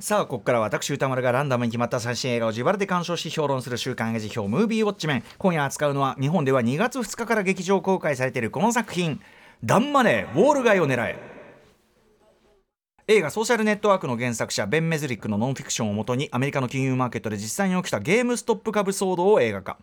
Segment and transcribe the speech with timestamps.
[0.00, 5.24] さあここからは私歌丸がランダムに決まった最新映画を自腹で鑑賞し評論する週刊映画辞表ムービーウォッチメン。
[5.36, 9.20] 今夜扱うのは日本では2月2日から劇場公開されているこの作品
[9.62, 11.18] 「ダンマネーウォール街を狙え」
[13.12, 19.78] 映画「ソーシャルネットワーク」の原作者ベン・メズリックのノンフィクションをもとにアメリカの金融マーケットで実際に起きたゲームストップ株騒動を映画化。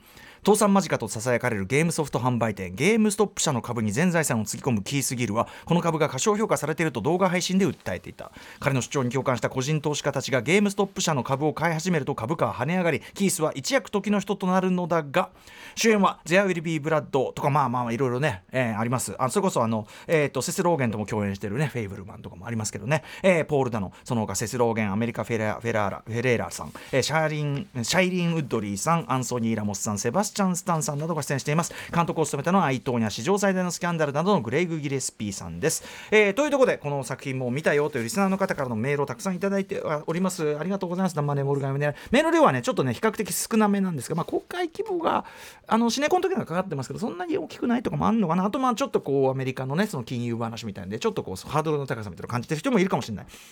[0.46, 8.32] 倒産間近とささやかれるゲームソフト販売店ゲームストップ社の株に全財産をつぎ込むキース・ギルはこの株が過小評価されていると動画配信で訴えていた。
[8.62, 15.32] 彼の主張に共感した個人投資家たちがゲームストップ社の株を買い始めると株価は跳ね上がりキースは一躍時の人となるのだが
[15.76, 19.16] 主演は「ゼア・ウィル・ビー・ブラッド」とかまあまあいろいろね、えー、あります。
[19.20, 31.74] あそれこそあの、えーと、セス・ローゲンとも共演してるねフェイブルマンとかもありますけどね、えー、ポール・ダノその他セス・ローゲンアメリカフェラフェラーラフェレーラさん、えー、シャーリンシャイリン・ウッドリーさんアンソニー・ラモスさんセバスチャン・スタンさんなどが出演しています。
[31.94, 40.58] 監督を務めたのはアイ,トーニャ 史上最大のスキャンダルなどのクレイグ・ギレスピーさんです、えー、というところでこの作品も見たよというリスナーの方からのメールをたくさんいただいております。
[40.58, 41.16] ありがとうございます。
[41.16, 45.26] 生ネモルガメメール量はねちょっとね比較的少なめなんですが、まあ、公開規模が
[45.68, 48.46] あのシネコンの時がかかってますけどそんなに大きくないとかもあるのかな。
[48.46, 53.07] あとまあちょっとこうアメリカのねその金融話みたいでちょっとこうハードルの高さみたいな感じてる人もいるかもしれない、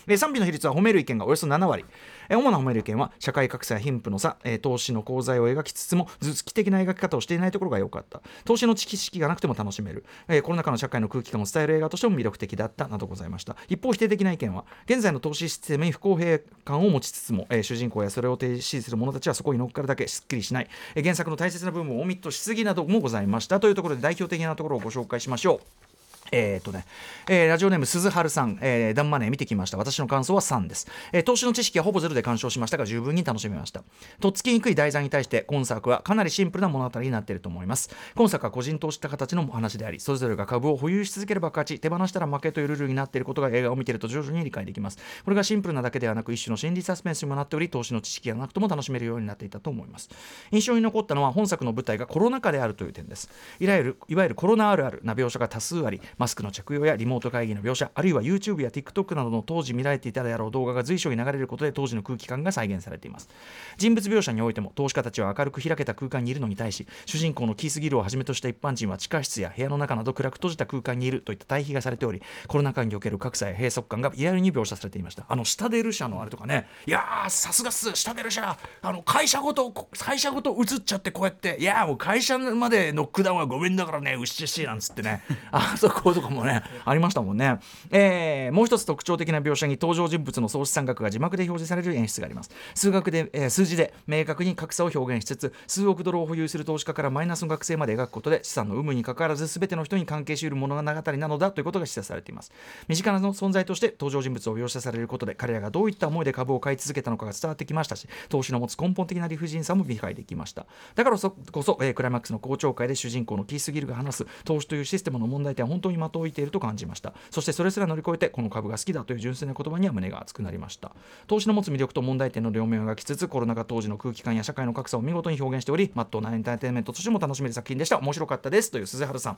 [0.08, 1.86] えー、賛否の比率は褒める意見がおよそ7割、
[2.30, 8.22] えー、主な褒める意見は社会格差や貧富の差、えー、投資の功罪を描きつつも図式的な描き方をしていないところが良かった。
[8.44, 13.56] 投資の知識がなくても楽しめる、えー、コロナ禍の社会の空気感を伝える映画としても魅力的だったなどございました。
[13.70, 23.60] 一方否定的な意見は現在の投資システムに不公平感を持ちつつも、えー、主人公やそれを提示する者たちはそこに乗っかるだけすっきりしない、えー、原作の大切な部分をオミットしすぎなどもございました。
[23.60, 25.85] というところで代表的なところをご紹介しましょう。
[26.32, 26.86] えー、っとね、
[27.30, 29.78] えー、ラジオネーム鈴春さん、えー、ダンマネー見てきました。
[29.78, 30.88] 私の感想は3です。
[31.12, 33.84] えー、投資の知識はほぼゼロで鑑賞しましたが、十分に楽しめました。
[34.20, 37.90] とっつきにくい題材に対して、今作はかなりシンプルな物語になっていると思います。
[38.16, 44.98] 今作は個人投資家形の話であり、それぞれが株を保有し続ければ勝ち、手放したら負けというルールになっていることが映画を見ていると徐々に理解できます。
[45.24, 50.10] これがシンプルなだけではなく、一種の心理サスペンスにもなっており、投資の知識がなくとも楽しめるようになっていたと思います。
[50.52, 53.30] 印象に残ったのは、本作の舞台がコロナ禍であるという点です。
[53.60, 63.30] いわゆるいわゆるコロナあるあるな描写が多数あり、マスクの着用やリモート会議の描写あるいは YouTube や TikTok などの当時見られていたであろう動画が随所に流れることで当時の空気感が再現されています。
[63.78, 75.26] 人物描写においても投資家たちは明るく開けた空間にいるのに対し主人公のキース・ギルをはじめとした一般人は地下室や部屋の中など暗く閉じた空間にいるといった対比がされておりコロナ禍における格差や閉塞感がリアルに描写されていました。
[75.28, 85.24] あの下出る社のあれとかねいやさすがっす下出る社あの会社ごと会社ごと映っちゃってこうやっていやもう会社までノックダウンはごめんだからねうっしっしなんつってね。
[85.52, 87.60] あそことかもねありましたもんね。
[87.92, 92.52] えー、もう一つ特徴的な描写に登場人物の総資産額が字幕で表示される演出があります。
[92.74, 100.94] 数学で、えー、数字で明確に格差を表現しつつ数億ドルを保有する投資家からマイナスの学生まで描くことで資産の有無にかかわらず全ての人に関係しうる物語な
[101.28, 102.52] のだということが示唆されています。
[102.88, 110.66] 身近な存在として登場人物を描写されることで彼らがどういった思いで株を買い続けたのかが伝わってきましたし投資の持つ根本的な理不尽さも理解できました。
[110.96, 117.14] だからこそ、えー、クライマックスの公聴会で主人公のキース・ギルが話す投資というシステムの問題点は本当に的を置いていると感じました。
[117.32, 120.92] そしてそれすら乗り越えてこの株が好きだという純粋な言葉には胸が熱くなりました。
[121.28, 127.98] 投資の持つ魅力と問題点の両面を描きつつコロナ禍当時の空気感や社会の格差を見事に表現しておりまっとうなエンターテインメントとしても楽しめる作品でした。
[128.00, 129.38] 面白かったですという鈴原さん。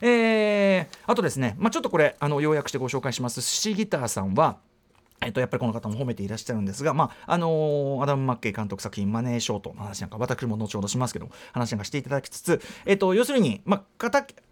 [0.00, 4.58] えー、あとですね、まあ、ちょっとこれあの要約してご紹介しますシギターさんは
[5.20, 13.82] えっと、やっぱりこの方も褒めていらっしゃるんですが、まああのー、アダム・マッケイ監督作品「マネーショート」の話なんか私も後ほどしますけど話なんかしていただきつつ、えっと、要するに、まあ、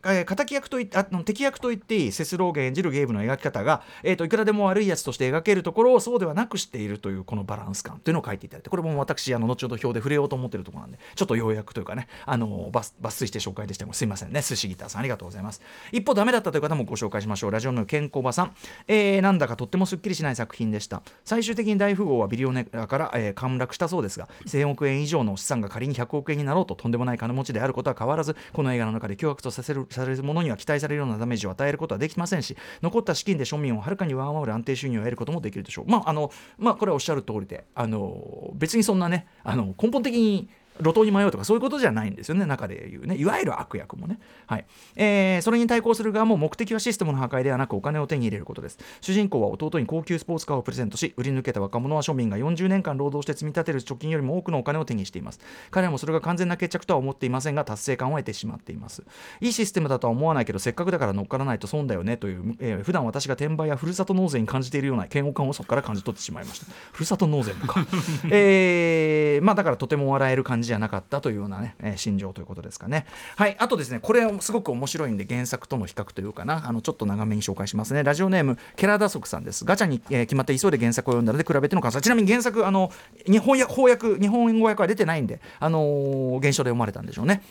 [0.06, 14.42] え敵役とあの敵役と言っていいセスローゲン演じるゲームの描き方が、えっと、いくらでも悪いやつとして描けるところをそうではなくしているというこのバランス感というのを書いていただいてこれも私あの後ほど表で触れようと思っているところなんでちょっと要約というかねあの抜抜粋して紹介でしてもすいませんね。
[14.42, 15.60] 寿司ギターさんありがとうございます。
[15.92, 17.50] 一方ダメだったという方もご紹介しましょう。
[17.50, 18.54] ラジオの健康場さん、
[18.88, 21.02] えー、なんだかとってもすっきりしない作品でした。
[21.24, 35.90] 最終的に大富豪はビリオネアから、えー、陥落したそうですが1000億円以上の資産が仮に100億円になろうととんでもない金持ちであることは変わらずこの映画の中で脅迫とさせるされるものには期待されるようなダメージを与えることはできませんし残った資金で庶民をはるかに上回る安定収入を得ることもできるでしょう。
[35.90, 40.48] まああのまあこれはおっしゃる通りであの別にそんなねあの根本的に
[40.80, 43.16] 路頭に迷うとかそういうことじゃないんですよね中でいうね。
[43.16, 44.66] いわゆる悪役もね、はい。
[44.94, 48.78] えー、それに対抗する側も目的はシステムの破壊ではなくお金を手に入れることです。
[49.00, 55.40] 主人公は弟に高級スポーツカーをプレゼントし売り抜けた若者は庶民が40年間労働して積み立てる貯金よりも多くのお金を手にしています。
[55.70, 59.04] 彼らもそれが完全な決着とは思っていませんが達成感を得てしまっています。
[59.40, 66.66] いいシステムだとは思わないけどせっかくだから乗っからないと損だよねという、えー、普段私が転売やふるさと納税に感じているような嫌悪感をそこから感じ取ってしまいました。
[66.92, 67.86] ふるさと納税もか。
[68.30, 73.06] えー、まあだからとても笑える感じじじゃなかったというようなね、えー、心情ということですかね。
[73.36, 76.66] はいあとですねこれすごく面白いんで原作との比較というかな。
[76.66, 78.02] あのちょっと長めに紹介しますね。
[78.02, 79.64] ラジオネームケラダソクさんです。
[79.64, 82.00] ガチャに、えー、決まって急いで原作を読んだので比べての感想。
[82.00, 82.90] ちなみに原作あの
[83.26, 87.42] 日本や翻訳日本語訳は出てないんであのー、原書で読まれたんでしょうね。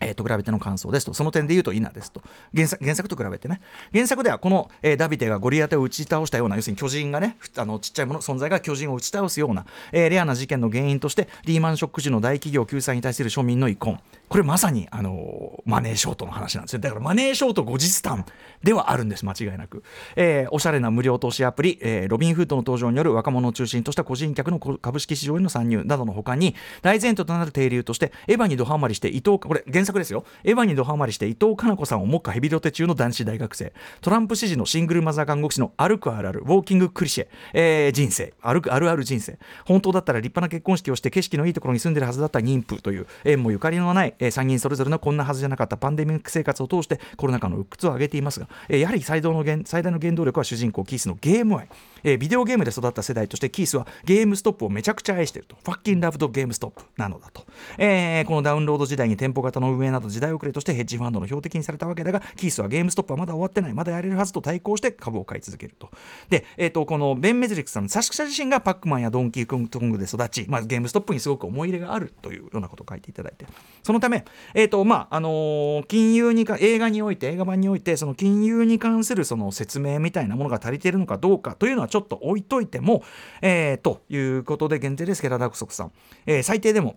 [0.00, 2.22] えー、と比べての感想ですと、その点で言うといいなですと。
[2.54, 3.60] 原作、原作と比べてね、
[3.92, 16.80] 原作ではこの、えー、ダビデがゴリアテを打ち倒したような、要するに巨人がね、あのちっちゃいもの存在が巨人を打ち倒すような、えー、レアな事件の原因として、リーマンショック時の大企業救済に対する庶民の遺恨、これまさに、あのマネーショートの話なんですよ。
[16.80, 18.24] だからマネーショート後日談
[18.64, 19.84] ではあるんです、間違いなく。
[20.16, 30.24] えー、おしゃれな無料投資アプリ、えー、ロビンフードの登場による若者を中心とした個人客の株式市場への参入などのほかに、大前提となる定流として、エヴァにドハマりして伊藤、これ原作ですよ。
[30.44, 51.68] エヴァにドハマりして伊藤かな子さんを目下ヘビロテ中の男子大学生トランプ支持のシングルマザー看護師の歩くあるあるウォーキングクリシェ、えー、人生歩くあるある人生本当だったら立派な結婚式をして景色のいいところに住んでるはずだった妊婦という縁もゆかりのない、えー、3人それぞれのこんなはずじゃなかったパンデミック生活を通してコロナ禍の鬱屈を上げていますが、えー、やはり最大の最大の原動力は主人公キースのゲーム愛。
[52.04, 55.56] えー、ビデオゲームで育った世代としてキースはゲームストップをめちゃくちゃ愛していると。
[55.56, 57.44] ファッキンラブドゲームストップなのだと、
[57.76, 63.74] えー、このダウンロード時代に店舗型の運営など時代遅れとしてヘッジファンドの標的にされたわけだがキースはゲームストップはまだ終わってない。
[63.74, 65.90] まだやれるはずと対抗して株を買い続けると。
[66.28, 73.46] で、えーと、このベン・メズリックさんの作者自身がパックマンやドンキーコングで育ち、まあ、ゲームストップにすごく思い入れがあるというようなことを書いていただいて。
[73.82, 75.47] そのため、えーとまああの
[75.88, 83.02] 金融にか映画において映画版においてその金融に関するその説明みたいなものが足りているのかどうかというのはちょっと置いといても、
[83.42, 85.92] えー、ということで限定ですケラダクソクさん、
[86.26, 86.96] えー、最低でも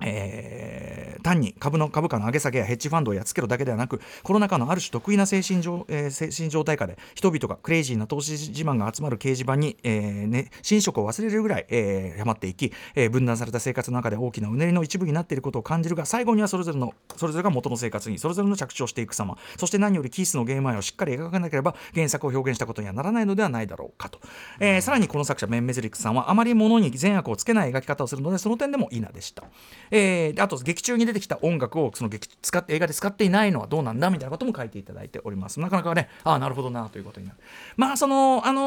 [0.00, 24.20] えー、単に株の株価の上げ下げやヘッジファンドをやっつけるだけではなくコロナ禍のある種得意な精神状,、えー、精神状態下で人々がクレイジーな投資自慢が集まる掲示板に、えーね、寝食を忘れるぐらい、えー、はまっていき、えー、分断された生活の中で大きなうねりの一部になっていることを感じるが最後にはそれぞれのそれぞれが元の生活にそれぞれの着地をしていく様そして何よりキースのゲーム愛をしっかり描かなければ原作を表現したことにはならないのではないだろうかと、
[24.60, 29.44] えー、さらにこの作者メン・メズリックさんはあまり物に善悪をつけない描き方をするのでその点でもいいなでした、
[29.90, 35.60] えー、あと劇中に出てきた音楽をその劇使って映画で使っていないのはどうなんだみたいなことも書いていただいております。
[35.60, 37.38] なかなかねああなるほどなということになる。
[37.76, 38.62] まあそのあの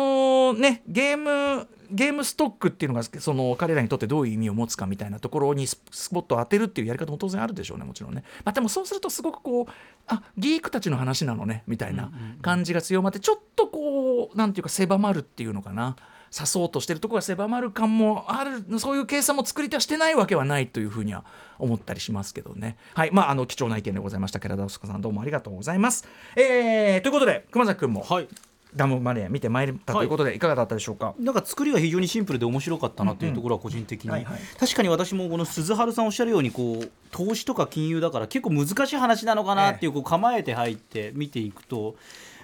[0.54, 5.76] ー、ねゲームゲームストックっていうのがその彼らにとってどういう意味を持つかみたいなところにス
[6.12, 9.66] ポットを当てるっていうやり方も当然あるでしょうねもちろんね、まあ、でもそうするとすごくこう
[10.08, 12.12] あギークたちの話なのねみたいな
[12.42, 15.96] 感じが強まってちょっとこうなんていうか狭まるっていうのかな
[16.32, 18.80] 刺そうとしてるところが狭まる感もある。
[18.80, 21.24] そういう計算も作り手はしてないわけはないというふうには
[21.58, 22.78] 思ったりしますけどね。
[22.94, 23.12] はい。
[23.12, 28.28] まああの貴重な意見でございました寺田さんどうもありがとうございます、えー、ということで熊崎君も、はい。
[28.76, 29.94] ダムマネー見てまいった。
[29.94, 31.16] ということで、い、かがだったでしょうか？
[31.20, 34.12] なんか作りが非常にシンプルで面白かったなというところは個人的に、
[34.60, 41.96] 確かに私もこの鈴春さんおっしゃるようにこう投資とか金融だから結構難しい話なのかなっていうこう構えて入って見ていくと、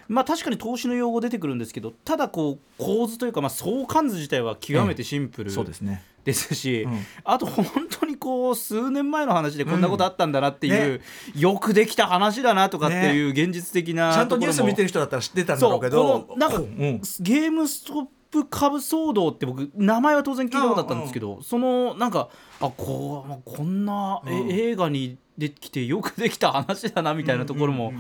[0.08, 6.04] まあ、確かに投資の用語出てくるんですけどただこう構図というか、まあ、相関図自体は極めてシンプル、そうですね。
[6.26, 11.02] ですし、うん、あと本当にこう数年前の話でこんなことあったんだなっていう、うんね、
[11.36, 16.36] よくできた話だなとかっていう現実的な、ね、ちゃんとニュース見てる人だったら知ってたんだろうけど。
[16.36, 22.30] なんか、うん、ゲームストップ株騒動って僕名前は当然聞いたことあったんですけど、そのなんか
[22.60, 27.94] あこうこんな、映画にできてよくできた話だなみたいなところも、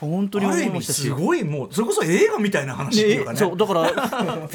[0.00, 1.02] 本当に思いましたし。
[1.02, 3.92] すごいもうそれこそ映画みたいな話っていうかね、そうだから フ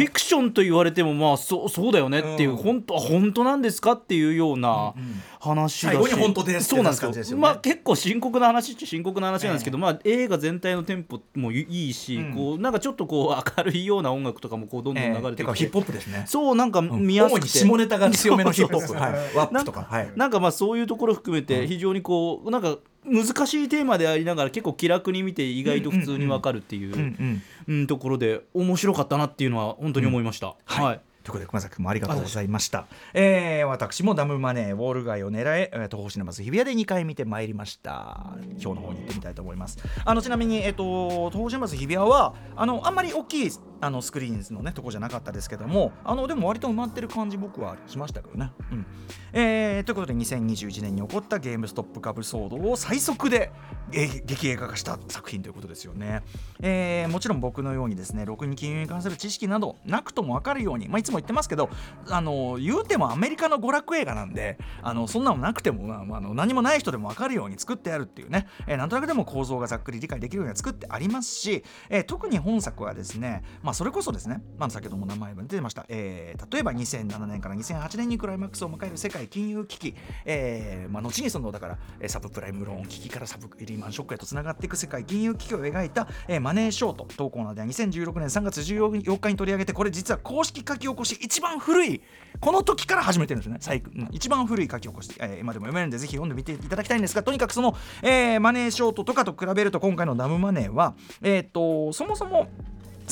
[0.03, 4.93] ィクションと言われてもまあそうそうだよねっていう、うん、本当本当なんですかっていうような
[5.39, 6.01] 話だし、うん。
[6.01, 16.23] うん、最後に本当ですそうなんですよ、ね、まあ結構深刻な話っちゃ深刻な話なんですけど、えー、まあ映画全体のテンポもいいし、うん、こうなんかちょっとこう明るいような音楽とかもこうどんどん流れてきて、えー、ヒップホップですね。
[16.27, 18.93] そうなんか見やすくて、下ネタが強めのヒップホップ。
[18.93, 19.87] はい、ワップとか。
[19.89, 30.55] はい、なんかまあそういうところ含めて非常にこうなんか難しいテーマでありながら結構気楽に見て意外と普通に分かるっていうところで面白かったなっていうのは本当に思いました。
[30.65, 32.87] はい、はいということで熊崎君もありがとうございました。
[33.13, 38.37] えー、私もダムマネーウォール街を狙ええー、東方シネマズ日比谷で2回見てまいりました。
[38.59, 39.77] 今日の方に行ってみたいと思います。
[40.03, 43.51] あのちなみにえっ、ー、と東方シネマズ日比谷はあのあんまり大きい
[43.81, 48.51] あのスクリーンズのねとこじゃなかったですけどもあのでも割と埋まってる感じ僕はしましたけどね。
[48.71, 48.85] うん
[49.33, 53.51] えー、ということで2021年に起こったゲームストップ株騒動を最速で、
[53.91, 56.23] 劇映画化した作品ということですよね。
[56.61, 61.69] えー、もちろん僕のようにですねろくに金融に関する知識などなくとも分かるように、まあ、いつも言ってますけど
[62.07, 87.07] あの言うてもアメリカの娯楽映画なんであのそんなのなくても、まあ、あの何もない人でも分かるように作ってあるっていうね、えー、なんとなくでも構造がざっくり理解できるように作ってありますし、えー、特に本作はですね、ままあ、それこそですね、まあ、先ほども名前が出てました、えー、例えば2007年から2008年にクライマックスを迎える世界金融危機、えーまあ、後にそのだからサブプライムローン危機からサブリーマンショックへとつながっていく世界金融危機を描いた、えー、マネーショート。
[87.15, 92.01] 投稿などでは2016年3月14日に取り上げてこれ実は公式書き起こし一番古い
[92.41, 93.57] この時から始めてるんですね。
[93.61, 102.49] 最一番古い書き起こし、えー、今でも読めるんでぜひ読んでみていただきたいんですがとにかくその、えー、マネーショートとかと比べると今回のダムマネーは、えーとそもそも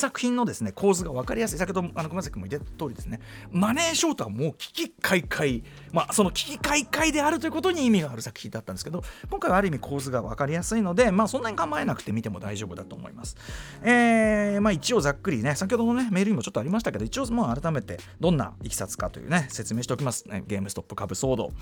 [0.00, 1.58] 作品のですね構図が分かりやすい。
[1.58, 3.20] 先ほどあの熊崎君も言った通りですね。
[3.52, 13.36] マネーショートはもう危機開会まあその危機開会であるということに意味がある作品だったんですけど今回はある意味構図が分かりやすいのでまあそんなに構えなくて見ても大丈夫だと思います。
[13.82, 21.52] えー、まあ一応ざっくりね先ほどのねメールにもちょっとありましたけど一応もう改めてどんないきさつかというね説明しておきます、ね、ゲームストップ株騒動。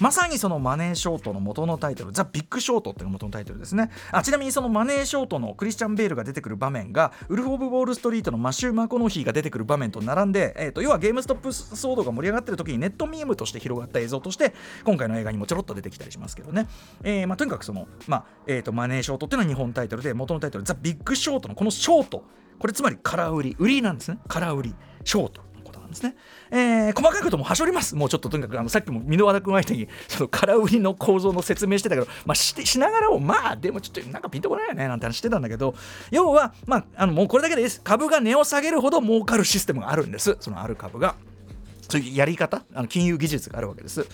[0.00, 3.90] まさにそのマネーショートの元のタイトルザ・ビッグショートっていうのが元のタイトルですね。
[4.12, 14.54] あちなみにそのマネーショートのクリスチャン・ベールが出てくる場面がウルフ・オブ・ウォール・ストリートのマシュー・マコノヒーが出てくる場面と並んで、えーと、要はゲームストップ騒動が盛り上がってる時にネットミームとして広がった映像として
[14.84, 16.66] 今回の映画にもちょろっと出てきたりしますけどね、
[17.02, 22.24] えーまあ、とにかくその、まあえーと、マネーショートっていうのは日本タイトルで元のタイトルザ・ビッグショートのこのショート
[22.58, 25.48] これつまり空売り売りなんですね空売りショート
[25.88, 26.14] ですね。
[26.50, 27.94] えー、細かいこともはしょります。
[27.96, 35.74] もうちょっととにかくあのさっきも箕輪田君相手にその空売りの構造の説明してたけど、まあ、してしながらもまあでもちょっとなんかピンとこないよねなんて話してたんだけど
[36.10, 41.16] 要はまああのもうこれだけでいいです株が値を下げるほど儲かるシステムがあるんですそのある株が。
[41.88, 44.06] そういうやり方あの金融技術があるわけです。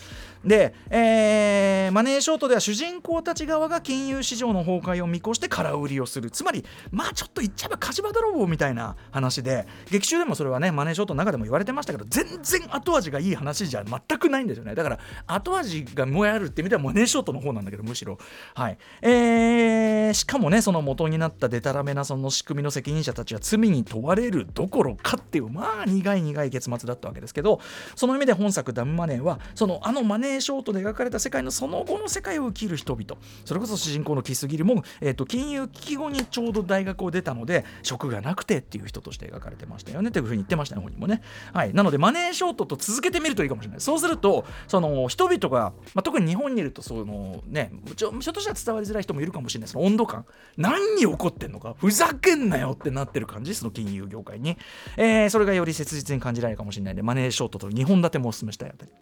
[0.45, 6.31] で、えー、マネーショートでは主人公たち側が金融市場の崩壊を見越して空売りをする。
[6.31, 14.75] つまりまあちょっと言っちゃえば火事場泥棒みたいな話で劇中でもそれはねマネーショートの中でも言われてましたけど全然後味がいい話じゃ全くないんですよね。
[14.75, 18.19] だから後味がもやるって意味ではマネーショートの方なんだけどむしろ。
[18.55, 18.79] はい。
[19.03, 27.61] えー、しかもねその元になったデタラメなその仕組みの責任者たちは罪に問われるどころかっていうまあ苦い苦い結末だったわけですけど
[27.97, 33.21] その意味で本作ダムマネーはそのあのマネーショートで描かれた世界のその後の世界を生きる人々。
[33.45, 40.11] それこそ主人公のキスギルも、えーと、金融危機後にちょうど大学を出たので職がなくてっていう人として描かれてましたよね。
[40.11, 41.23] というふうに言ってましたね本人もね、
[41.53, 43.81] はい、なのでマネーショートと続けてみるといいかもしれない。
[43.81, 49.69] そうするとその人々が、まあ、特に日本にいるとそのねちょひょっとしたら伝わりづらい人もいるかもしれない。
[49.69, 50.25] その温度感。
[50.57, 51.75] 何に起こってんのか。
[51.79, 53.55] ふざけんなよってなってる感じ。
[53.55, 54.57] その金融業界に、
[54.97, 58.93] えー、それがより切実に感じられるかもしれないんでマネーショートと2本立てもお勧めしたいあたり。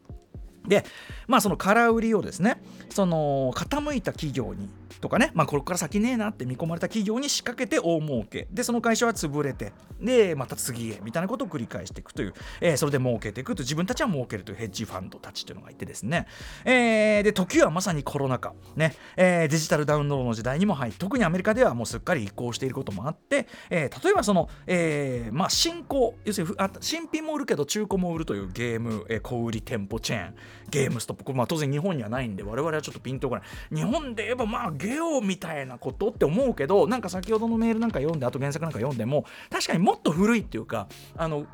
[0.72, 0.86] で
[1.28, 2.56] まあその空売りをですね
[2.88, 4.70] その傾いた企業に
[5.00, 8.46] とかね、まあ、これから先ねえなって見込まれた企業に仕掛けて大儲け。
[8.50, 16.26] でその会社は潰れてでまた次へみたいなことを繰り返していくという、えー、それで儲けていくと自分たちは儲けるというヘッジファンドたちというのがいてですね、
[16.64, 18.94] えー、で時はまさにコロナ禍、ね。
[19.16, 30.34] えー、デジタルダウンロードの時代にも入り特にアメリカではもうすっかり移行していることもあって、えー、例えばその、えーまあ、新興要するにあ新品も売るけど中古も売るというゲーム、えー、小売店舗チェーン
[30.70, 33.74] ゲームストップ、まあ、当然日本にはないんで我々はちょっとピンとこない。
[33.74, 41.46] 日本で言えばまあゲオみたいなことって思うけどなんか先ほどのメールなんか読んであと原作なんか読んでも確かにもっと古いっていうかあの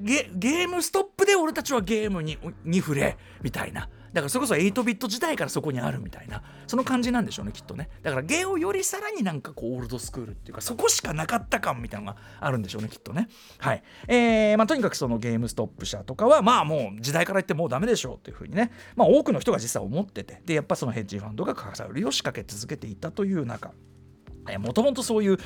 [0.00, 3.88] ゲームストップで俺たちはゲームにに触れみたいな。
[4.12, 7.88] だからそれこそ8ビット時代からそこにあるみたいなその感じなんでしょうねきっとね。
[8.02, 13.28] だからゲオよりさらになんかこうオールドスクールっていうかそこしかなかった感みたいなのがあるんでしょうねきっとね。
[13.58, 13.82] はい。
[14.08, 18.70] えー、まあとにかくそのゲームストップ社とかはまあもう時代から言ってもうダメでしょうっていうふうにね。
[18.96, 20.42] まあ多くの人が実際思ってて。
[20.44, 23.72] でやっぱそのヘッジファンドが価格売りを仕掛け続けていたという中。
[24.58, 25.38] もともとそういうウォ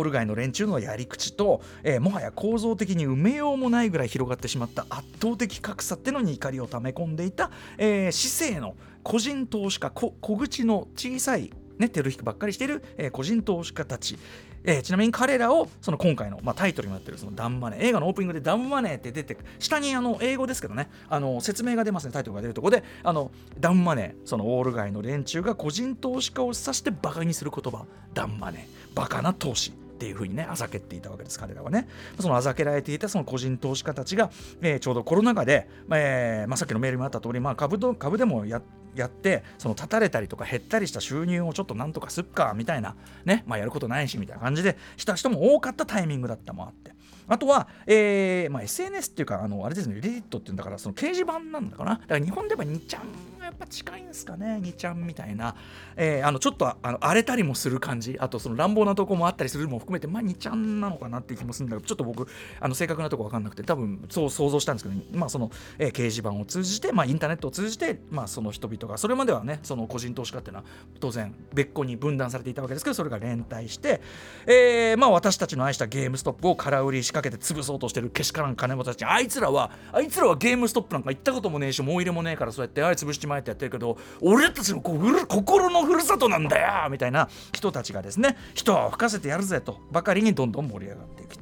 [0.00, 14.16] ール街の連中のやり口と、えー、もはや構造的に埋めようもないぐらい広がってしまった圧倒的格差ってのに怒りをため込んでいた、えー、市政の個人投資家小口の小さいね、テル引くばっかりしている、えー、個人投資家たち、
[14.64, 28.82] えー、ちなみに彼らをその今回の、まあ、タイトルになってるそのダンマネー映画のオープニングでダンマネーって出て下にあの英語ですけどねあの説明が出ますねタイトルが出るとこであのダンマネーそのオール街の連中が個人投資家を指してバカにする言葉ダンマネー。
[28.94, 29.72] バカな投資。
[30.02, 31.86] っていうふうにねあざけっていたわけです彼らはね。
[32.18, 34.30] そのあざけられていたその個人投資家たちが、
[34.60, 42.94] えー、ちょうどコロナ禍で、えーまあ、さっきのメールにもあった通り、まあ、株株でもやってやってその立たれたりとか減ったりした収入をちょっとなんとかすっかみたいな
[43.24, 46.92] ねまあやることないしみたいな感じでした人も多かったタイミングだったもあって。
[47.28, 51.92] あとは、えーまあ、SNS っていうかあのあれですねレディットっていうんだからその掲示板なんだかな。
[51.92, 53.02] だから日本では2ちゃん
[53.38, 55.54] がやっぱ近いんですかね2ちゃんみたいな、
[55.96, 58.16] えー、あのちょっとあの荒れたりもする感じ。
[58.18, 62.26] あとその乱暴なとこもあったりするのも含めてまあ2ちゃんなのかなっていう気もするんだけどちょっと僕
[62.60, 70.64] あの正確なとこ分かんなくて多分そう想像したんですけど、まあその、えー、掲示板を通じて、まあ、インターネットを通じて、まあ、その人々がそれまではねその個人投資家っていうのは
[71.00, 74.00] 当然別個に分断されていたわけですけどそれが連帯して、
[74.46, 91.41] えーまあ、私たちの愛したゲームストップを空売りし仕掛けて潰そうとしてるけしからん金持ちたちあいつらはあいつらはゲームストップなんか行ったこともねえしもう入れもねえからそうやってあい潰しちまえってやってるけど俺たちのこう心のふるさとなんだよみたいな人たちがですね人を吹かせてやるぜとばかりにどんどん盛り上がっていく。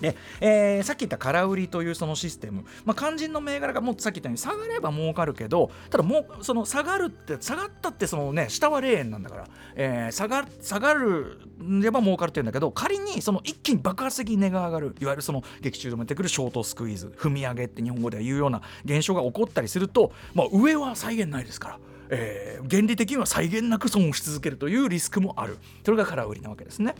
[0.00, 11.38] で、えー、さっき言った空売りというそのシステム、まあ、肝心の銘柄がもうさっき言ったように下がれば儲かるけどただもうその下がるって下がったってそのね下は0円なんだから、えー、下が下がる
[11.82, 14.94] れば儲かるって言うんだけど仮にその一気に爆発的に値が上がる。
[15.00, 21.78] いわゆるその劇中でも出てくるショートスクイーズ踏み上げって日本語では言うような現象が起こったりすると、まあ、上は再現ないですから。
[22.14, 25.58] えー、原理的には際限なく損をし続けるというリスクもある。
[25.84, 26.94] それが空売りなわけですね、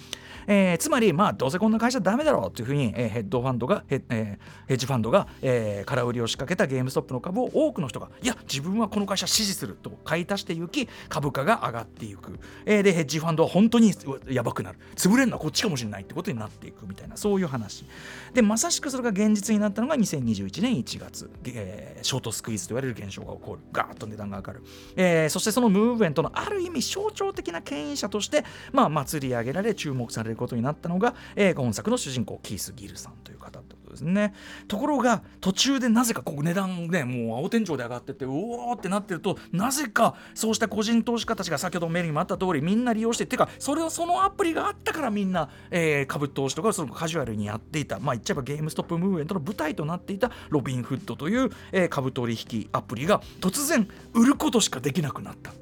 [0.47, 13.93] えー、つまりまあどうせこんな会社ダメだろうというふうに、えー、ヘッドファンドがヘ,、えー、ヘッジファンドが、えー、空売りを仕掛けたゲームストップの株を多くの人がいや自分はこの会社支持すると買い足していき株価が上がっていく、えー、でヘッジファンドは本当に
[14.29, 14.79] やばくなる。
[14.97, 17.85] 潰れるのはこっちかもしれないってことになっていくみたいなそういう話。
[18.33, 23.61] でまさしくそれが現実になったのが2021年1月、えー、ショートスクイーズと言われる現象が起こる。
[23.73, 24.63] ガーッと値段が上がる、
[24.97, 33.61] えー、そしてそのムーブメントのある意味象徴的な権威者として、まあ、祭り上げられ注目されることになったのが、えー、本作の主人公キース・ギルさんという方
[33.95, 34.35] ですね
[34.69, 55.53] ところが途中でなぜかここ値段ねもう青天井で上がっててうおーってなってるとなぜかそうした個人投資家たちが先ほどメールにもあった通りみんな利用してっていうかそれはそのアプリがあったからみんな、えー、株投資とかそのカジュアルにやっていたまあ言っちゃえばゲームストップムーブメントの舞台となっていたロビンフッドという、えー、株取引アプリが突然売ることしかできなくなった。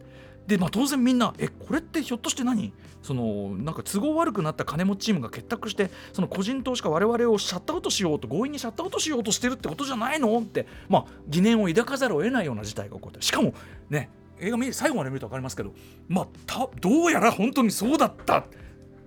[0.46, 2.72] でまあ、当然みんなえこれってひょっとして何？
[3.00, 10.36] そのなんか都合悪くなった金持ちチームが結託してその個人投資家我々をシャットアウトしようと強引にシャットアウトしようとしてるってことじゃないの？
[10.38, 13.54] って、まあ、疑念を抱かざるを得ないような事態が起こってしかも
[13.88, 15.72] ね映画最後まで見ると分かりますけど、
[16.08, 18.44] まあ、たどうやら本当にそうだったっ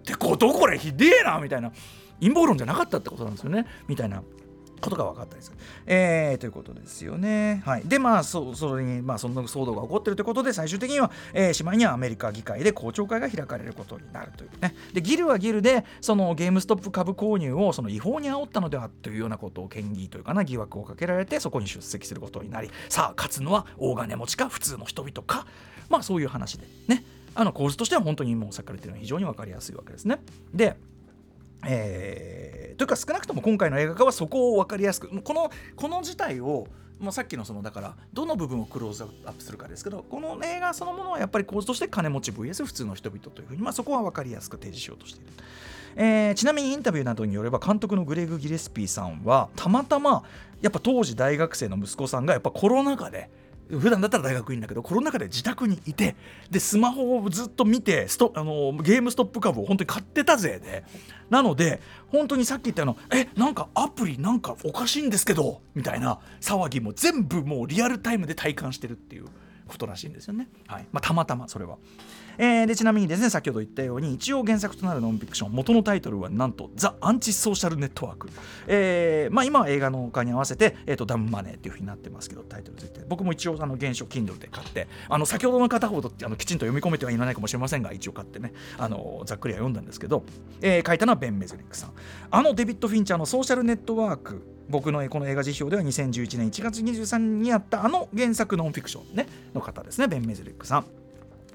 [0.06, 0.52] てこと？
[0.52, 1.72] これひでえなみたいな。
[2.22, 3.66] 陰謀論じゃなかったってことなんですよね。
[3.90, 4.24] みたいな。
[4.86, 5.58] ことが分かったりする。
[5.86, 7.62] えー、ということですよね。
[7.66, 14.76] はい、でまあそそれにまあそんな騒動が起こってるということで最終的には、えー、しまいにはアメリカ議会で公聴会が開かれることになるというね。
[14.94, 25.48] でギルはギルでそのゲームストップ株購入をその違法に煽ったのではというようなことを嫌疑というかな疑惑をかけられてそこに出席することになりさあ勝つのは大金持ちか普通の人々か
[25.90, 27.04] まあそういう話でね。
[27.38, 30.20] あの構図としては本当にもうさっきから言ってるのは非常に分かりやすいわけですね。
[30.54, 30.78] で
[31.66, 36.68] えー、というか少なくとも今回の映画化はそこを分かりやすくこのこの事態を
[37.00, 45.34] もうさっきのそのだからどの部分をクローズアップするかですけどこの映画そのものはやっぱり構図として金持ち VS 普通の人々というふうに、まあ、そこは分かりやすく提示しようとしている。
[45.98, 50.24] えー、ちなみにインタビューなどによれば監督のグレグ・ギレスピーさんはたまたま
[50.62, 53.30] やっぱ当時大学生の息子さんがやっぱコロナ禍で
[53.70, 56.16] 普段だったら大学院だけどコロナ禍で自宅にいて
[56.52, 60.84] でスマホをずっと見てストあのゲームストップ株を本当に買ってたぜで。
[61.30, 69.26] なので本当にさっき言ったようなえなんかアプリなんかおかしいんですけどみたいな騒ぎも全部もうリアルタイムで体感してるっていう。
[69.68, 70.88] ことらしいんですよね、はい。
[70.92, 71.78] まあ、たまたまそれは。
[72.38, 78.30] えー、でちなみにですね先ほど言ったように一応原作となるノンフィクション元のタイトルはなんと「ザ・アンチ・ソーシャル・ネットワーク」
[78.68, 90.24] えー、まあ、今は映画の他に合わせて、えーと、ダムマネーっていうふうになってますけどタイトルついて僕も一応あの原書 Kindle で買ってあの先ほどの方ほどあのきちんと読み込めてはいないかもしれませんが一応買ってねあのざっくりは読んだんですけど、
[90.62, 91.94] えー、書いたのはベン・メズリックさん。
[92.32, 100.86] あのデビッド・フィンチャーのソーシャルネットワーク僕のこの映画辞表では2011年1月23日にあったあの原作ノンフィクション、ね、の方ですねベン・メズリックさん。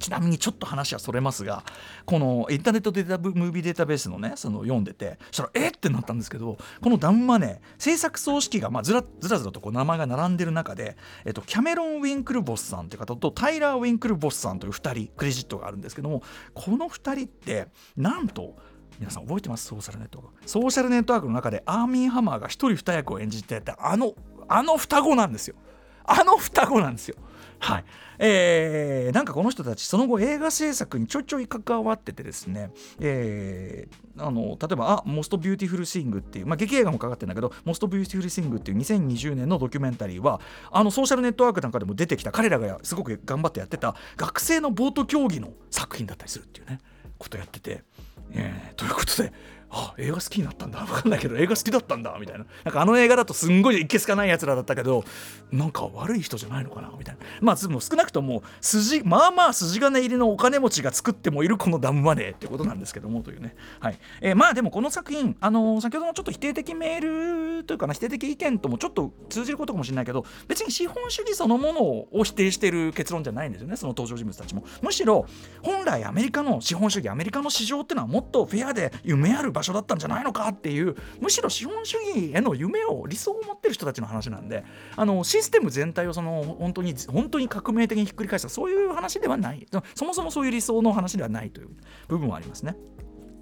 [0.01, 1.63] ちなみにちょっと話はそれますが
[2.07, 16.23] このインターネットデータムービーデータベースのねその読んでてそしたらえってなったんですけどこのダウンマネー制作総指揮がまあずらずらずらとこう名前が並んでる中で、えっと、キャメロン・ウィンクルボスさんという方とタイラー・ウィンクルボスさんという2人クレジットがあるんですけども
[16.55, 18.57] この2人ってなんと
[18.99, 19.67] 皆さん覚えてます？
[19.67, 20.49] ソーシャルネットワーク。
[20.49, 23.79] ソーシャルネットワークの中でアーミーハマーが1人2役を演じてた。
[23.81, 24.15] あの
[24.49, 25.57] あの双子なんですよ。
[26.05, 27.17] あの双子なんですよ。
[27.61, 27.85] はい。
[28.19, 42.33] えー、なんかこの人たちその後映画制作にちょいちょい関わっててですね、えー、あの例えば「あモストビューティフルシング」っていう、まあ、劇映画もかかってるんだけど「Most Beautiful Thing」っていう2020年のドキュメンタリーはあのソーシャルネットワークなんかでも出てきた。
[42.33, 46.81] 彼らがすごく頑張ってやってた学生のボート競技の作品だったりするっていうね。
[47.21, 47.85] ことやってて、
[48.33, 49.33] えー、ということで
[49.71, 50.81] あ映画好きになったんだ。
[50.87, 52.17] 分かんないけど映画好きだったんだ。
[52.21, 52.47] みたいな。
[52.65, 55.05] なんかあの映画だとすんごいいけすかないやつらだったけど
[55.53, 56.93] なんか悪い人じゃないのかな。
[56.99, 57.21] みたいな。
[57.41, 63.55] まあも少なくとも筋まあまあ筋金入りのお金持ちが作ってもいるこのダムマネーってことなんですけどもというね。
[63.79, 73.77] はい、えー、まあでもこの作品あのー、先ほどのちょっと否定的メールというかな否定的意見ともちょっと通じることかもしれないけど別に資本主義そのものを否定してる結論じゃないんですよね。
[73.77, 74.65] その登場人物たちも。
[74.83, 75.27] むしろ
[75.63, 84.65] 本来アメリカの資本主義アメリカの市場っていうのはもっとフェアで夢ある場場所だったんじゃないのかっていうむしろ資本主義への夢を理想を持ってる人たちの話なんで
[84.97, 91.69] あのシステム全体をその本当に本当に革命的にひっくり返したそういう話ではないそもそもそういう理想の話ではないという
[92.09, 92.75] 部分はありますね。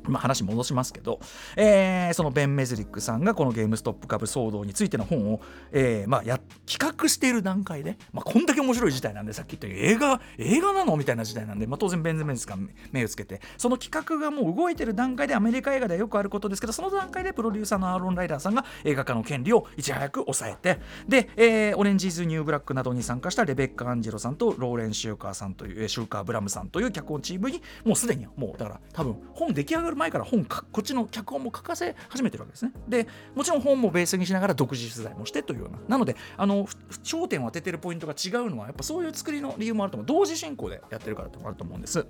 [0.09, 1.21] まあ、話戻しますけど、
[1.57, 5.41] えー、そのベン・メズリックさんがこのゲームストップ株騒動についての本を、
[5.73, 32.73] えーまあ、や企画している段階で、まあ、こんだけ面白い事態なんでさっき言ったように映画映画なのみたいな事態なんで、まあ、当然ベン・メズリックさん目をつけてその企画がもう動いてる段階でアメリカ映画ではよくあることですけどその段階でプロデューサーのアーロン・ライダーさんが映画化の権利をいち早く抑えてで、えー、オレンジ・イズ・ニューブラックなどに参加したレベッカ・アンジェロさんとローレン・シューカーさんというシューカー・ブラムさんという脚本チームにもうすでにもうだから多分本出来上がる前から本書こっちの脚本も書かせ始めてるわけですね。
[32.89, 35.79] でもちろん本もベースにしながら独自取材もしてというような。
[35.89, 36.67] なのであの
[37.03, 40.07] 焦点を当ててるポイントが違うのはやっぱそういう作りの理由もあると思う。
[40.07, 42.07] 同時進行でやってるからともあると思うんです。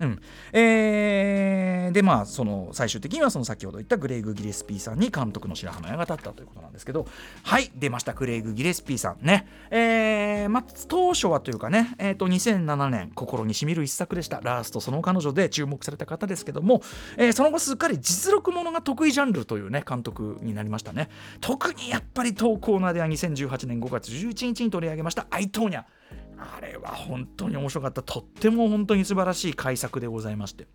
[0.00, 0.20] うん。
[0.52, 7.06] えー、でまあその最終的にはその先ほど言ったクレイグ・ギレスピーさんに監督の白羽の矢が立ったということなんですけど。
[7.42, 14.40] はい出ましたグレイグ・ギレスピーさんね、えーまあ、当初はというかね、えー、と2007年心にしみる一作でした。
[14.40, 16.82] ラストその彼女で注目された方ですけども、
[17.16, 21.08] え、その後すっかり実力ものが得意ジャンルというね監督になりましたね。
[21.40, 25.84] 特にやっぱり当コーナーでは2018年5月11日に取り上げました「アイトーニャ」
[26.36, 28.02] あれは本当に面白かった。
[28.02, 30.66] とっても本当に素晴らしい改作でございまして。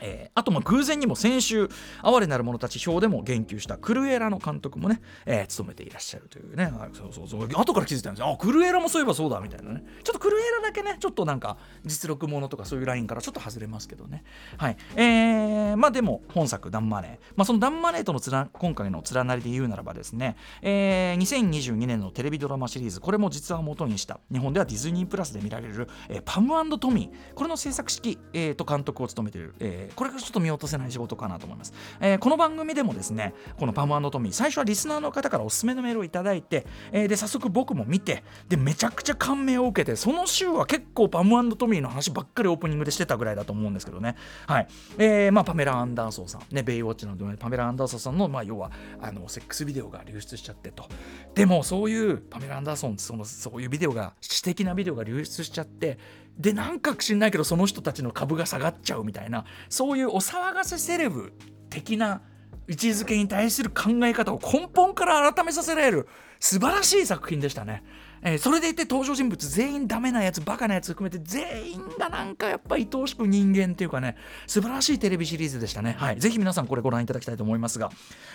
[0.00, 1.68] えー、あとまあ偶然にも先週
[2.02, 6.72] 「哀れなる者たち」表でも言及したクルエラの監督もね、えー、務めていらっしゃるというね。
[6.92, 7.48] そうそうそう。
[7.48, 8.32] 後から気づいたんですよ。
[8.32, 9.84] あクルエラもそういえばそうだみたいなね。
[10.02, 14.24] ちょっとクルエラだけねちょっとなんか実力ものとかそういうラインからちょっと外れますけどね。
[14.56, 14.76] はい。
[14.96, 23.00] えー、まあでも本作「ダンマネー」まあその「ダンマネー」とのつら今回の連なりで言うならばですね、えー、2022年のテレビドラマシリーズ。
[23.00, 27.34] これも実話を元にした日本ではディズニープラスで見られる、えー、パムトミー。
[27.34, 44.16] これの制作指揮、えー、と監督を務めている、えー、これがちょっと見落とせない仕事かなと思います、えー、この番組でもですねこのパムトミー最初はリスナーの方からおすすめのメールをいただいて、えー、で早速僕も見てでめちゃくちゃ感銘を受けてその週は結構パムトミーの話ばっかりオープニングでしてたぐらいだと思うんですけどね。
[44.46, 44.68] はい。
[44.98, 46.54] えー、まあパメラ・アンダーソンさん。
[46.54, 48.70] ねベイウォッチのパメラ・アンダーソンさんのまあ要は
[49.00, 50.86] あのセックスビデオが流出しちゃってと。
[51.34, 55.98] でもそういうパメラ・アンダーソンそのそういうビデオが私的なビデオが流出しちゃって
[56.38, 61.32] でなんか知んないけどその人たちの株が下がっちゃうみたいなそういうお騒がせセレブ
[61.68, 62.22] 的な
[62.68, 67.82] 位置づけに対する考え方を根本から改めさせられる素晴らしい作品でしたね。
[68.22, 75.96] えー、それでいて登場人物全員ダメなやつバカなやつ含めて全員がなんかやっぱ愛おしく人間っていうかね素晴らしいテレビシリーズでしたね。
[75.98, 76.20] はい。
[76.20, 77.90] ぜひ皆さんこれご覧いただきたいと思いますが。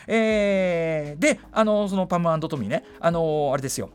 [0.08, 2.84] えー、であのそのパムトミーね。
[3.00, 3.90] あのあれですよ。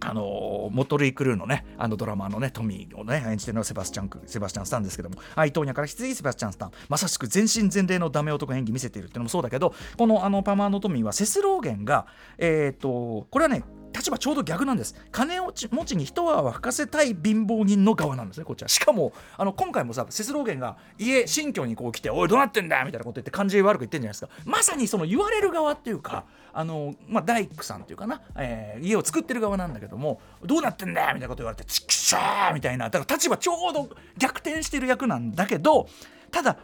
[0.00, 6.70] あのモトリー・クルーのねあのドラマのねトミーをね演じてるのはセバスチャンセバスチャン・スタンですけどもアイトーニャから引き継ぎセバスチャン・スタン。
[6.88, 12.06] まさしく全身全霊のダメ男演技見せているっていうのもそうだけどこのあのパマーノトミーはセスローゲンが
[12.38, 14.94] えっ、とこれはね立場ちょうど逆なんです。
[15.10, 18.68] 金持ち持ちに一泡吹かせたい貧乏人の側なんですねこちは。
[18.68, 24.30] しかもあの今回もさセスローゲンが家新居にこう来て「おいどうなってんだ」みたいなこと言って感じ悪く言ってんじゃないですか。
[24.44, 32.90] まさにその言われる側っていうかあの、まあ、大工さんっていうかな、えー、家を作ってる側なんだけどもどうなってんだよみたいなこと言われてチクシャーみたいな。
[32.90, 35.88] だから立場ちょうど逆転してる役なんだけど
[36.30, 36.56] ただ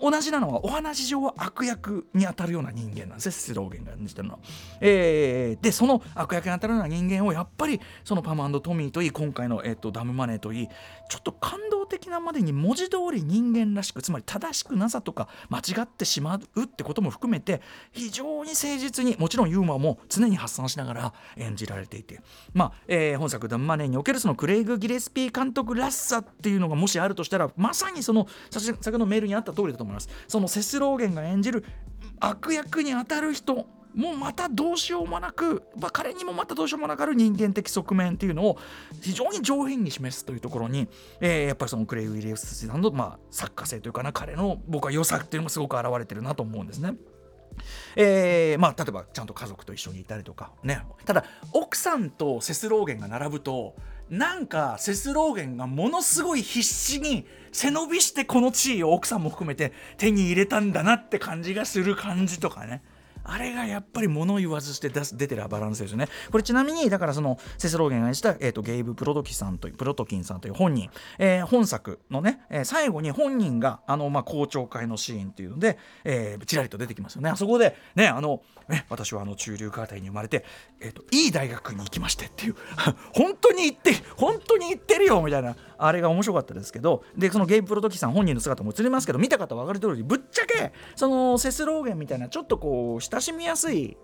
[0.00, 4.40] 同じなのはお話上は悪役に当たるような人間なんですスローゲンが演じてるのは。
[4.80, 10.68] えー、でその悪役に当たるような人間をやっぱりそのパムトミーといい今回の、えーと、ダムマネーといい
[11.08, 17.60] ちょっと感動的なまでに文字通り人間らしくつまり正しくなさとか間違ってしまうってことも含めて
[17.92, 22.20] 非常に誠実にもちろんユーモアも常に発散しながら演じられていて
[22.52, 30.08] まあ、えー、本作ダムマネーにおけるそのクレイグ・ギレスピー監督らしさっていうのがもしあるとしたらまさにその先ほどのメールにあった通りだと思います。
[30.26, 31.64] そのセスローゲンが演じる
[32.20, 38.58] 悪役に当たる人もうまたどうしようもなく、まあ、彼にもまたどうしようもなくある人間的側面っていうのを
[39.00, 40.88] 非常に上品に示すというところに、
[41.20, 46.94] えー、やっぱりそのクレイ・ウィリアムスさんの、まあ、作家性というかな彼の僕は良さっていうのもすごく表れてるなと思うんですね。
[47.96, 53.74] えー、まあ例えばちゃんと家族と一緒にいたりとかねただ奥さんとセスローゲンが並ぶと
[54.10, 62.82] なんかセスローゲンがものすごい必死に背伸びしてこの地位を奥さんも含めて手に入れたんだなって感じがする感じとかね。
[63.30, 66.08] あれがやっぱり物言わずして出す出てるバランスですよね。
[66.30, 70.88] これちなみにだからそのセスローゲンが演じた、えーと、ゲイブ・プロトキさんというプロトキンさんという本人、
[71.18, 77.28] えー、本作のね、えー、最後に本人があの、まあ、公聴会のシーンっていうので、えー、ちらりと出てきますよね。
[77.28, 80.46] あそこでねあのね私はあの中流家庭に生まれて、
[80.80, 82.56] えーと、いい大学に行きましてっていう
[83.12, 93.96] 本当に行って本当に行ってるよみたいなあれが面白かったですけどでそのゲイブ・プロトキさん本人の姿も映りますけど見た方分かる通りぶっちゃけそのセスローゲンみたいなちょっとこう下親しみやすい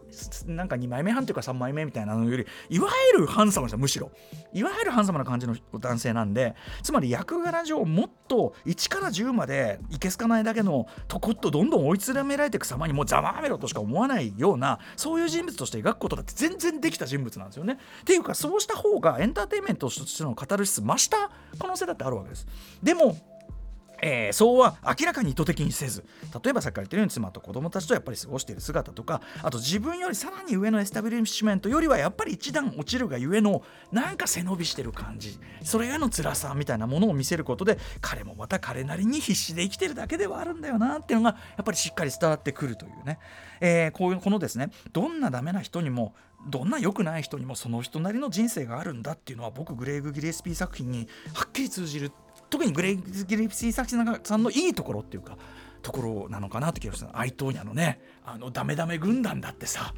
[0.46, 4.10] なんか2枚目半というか3枚目みたいなのよりいわゆるハンサムなむしろ
[4.52, 17.78] いわゆるハンサムな感じの男性なんでつまり役柄上もっと1から10までいけすかないだけのとこっとどんどん追い詰められていく様にもうざまめろとしか思わないようなそういう人物として描くことだって全然できた人物なんですよね。
[18.00, 22.46] っていうかそうした方がエンターテインメントとしてのカタルシス増した可能性だってあるわけです。
[22.82, 23.16] でも
[24.06, 26.04] えー、そうは明らかに意図的にせず
[26.44, 33.62] 例えばさっきから言ってるように妻と子供たちとやっぱり過ごしている姿とかあと自分よりさらに上のエスタブリッシュメントよりはやっぱり一段落ちるがゆえの
[33.92, 43.18] なんか背伸びしてる感じそれへの辛さみたいなものを見せることで彼もまた彼なりに必死で生きてるだけではあるんだよなっていうのがやっぱりしっかり伝わってくるというね、
[43.62, 46.14] えー、こういうこのですねどんなダメな人にも
[46.46, 52.12] どんな良くない人にもその人なりの人生があるんだっていうのは僕クレイグ・ギレスピー作品にはっきり通じる
[52.54, 55.36] 特にグレイギリプシー作者さんのいいところっていうか
[55.82, 57.08] ところなのかなって気がした。
[57.18, 59.92] アイトーニャのねあのダメダメ軍団だってさ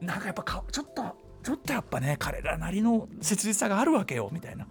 [0.00, 1.02] なんかやっぱちょっと
[1.42, 4.68] ちょっとやっぱね彼らなりの切実さがあるわけよみたいな。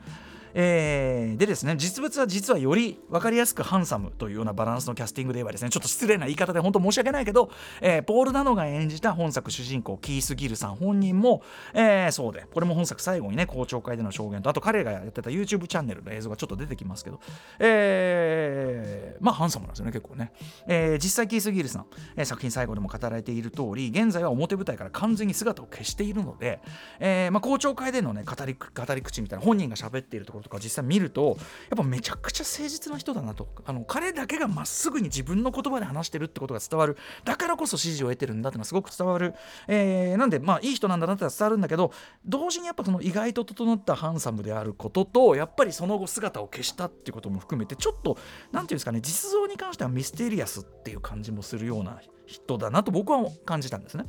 [0.60, 11.44] えー、でですね実物は実はより分かりやすくハンサムというようなバランスのキャスティングで言えばですねちょっと失礼な言い方で本当申し訳ないけど、えー、ポール・ナノが演じた本作主人公キース・ギルさん本人も、
[11.76, 17.20] えー、そうでこれも本作最後にね公聴会での証言とあと彼がやってた YouTube チャンネルの映像がちょっと出てきますけど、
[17.60, 20.32] えー、まあハンサムなんですよね結構ね、
[20.66, 26.62] えー、実際キース・ギルさん、えー、作品最後でも語られている通り現在は表舞台から完全に姿を消しているので、
[27.00, 31.38] えーまあ、公聴会でのね語り語り口みたいな本人が喋っているところとか実際見ると
[31.70, 33.48] やっぱめちゃくちゃ誠実な人だなと。
[33.66, 36.98] あの彼だけがまっすぐに自分の言葉で話してるってことが伝わる。
[37.26, 39.36] だからこそ支持を得てるんだってのはすごく伝わる、
[39.68, 41.92] えー、なんでまあいい人なんだなって伝わるんだけど
[42.26, 48.20] 同時にやっぱその意外と整ったハンサムであることとやっぱりその後姿を消したっていうことも含めてちょっと何て
[48.52, 54.06] 言うんですかね実像に関してはミステリアスっていう感じもするような人だなと僕は感じたんですね。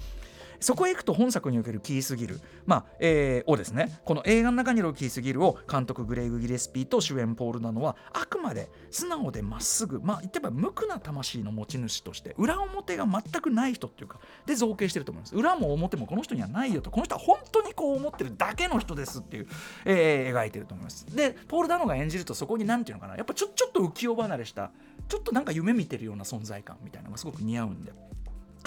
[0.60, 15.36] そこへ行くと本作におけるキース・ギル、まあえー、をですねこの映画の中にいるキース・ギルを監督グレイグ・ギレスピーと主演ポールなのはあくまで素直でまっすぐまあ言ってば無垢な魂の持ち主として裏表が全くない人っていうかで造形してると思います。
[15.36, 19.48] 裏も表もこの人にはないよとこの人は本当にこう思ってるだけの人ですっていう、
[19.84, 21.06] えー、描いてると思います。
[21.14, 24.70] でポール・ダノが演じるとそこに何て言うのかなやっぱちょちょっと浮世離れした
[25.08, 28.07] ちょっとなんか夢見てるような存在感みたいなのがすごく似合うんで。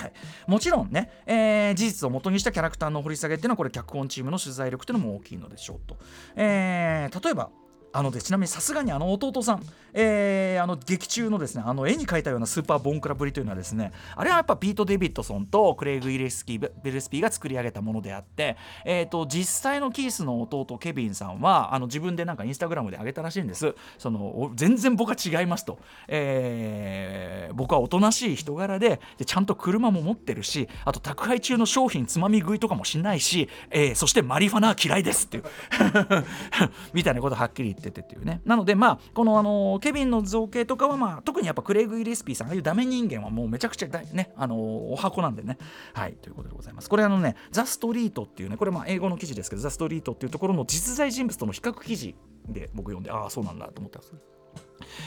[0.01, 0.13] はい、
[0.47, 5.97] もちろんね、えー、事実を元にしたキャラクターの掘り下げっていうのはこれ脚本チームの取材力っていうのも大きいのでしょうと、
[6.35, 7.51] えー、例えば
[7.93, 23.75] あのでちなみにさすがにあの弟さん、えー、あの劇中のですねあの絵に描いたようなスーパーボンクラぶりというのはですねあれはやっぱピート・デビッドソンとクレイグ・イレスキーベルスピーが作り上げたものであって、えーと、実際のキースの弟ケビンさんはあの自分でなんかインスタグラムで上げたらしいんです。
[23.97, 35.43] その全然僕は違いますと、えー、僕はおとなしい人柄ででちゃんと車も持ってるしあと宅配中の商品つまみ食いとかもしないし、えー、そしてマリファナは嫌いですっていう。
[36.93, 38.41] みたいなことはっきり言ってってっていうね。
[38.45, 45.57] なのでまあこのあのケビンの造形とかはまあ特にやっぱクレイグ・イレスピーさんああいうダメ人間はもうめちゃくちゃ大ねあのお箱なんでね。
[45.93, 46.89] はいということでございます。
[46.89, 52.15] これあのねザ・ストリートっていうねこれまあ英語の記事ですけどザ・ストリートっていうところの実在人物との比較記事
[52.47, 54.13] で僕読んでああそうなんだと思ったんです。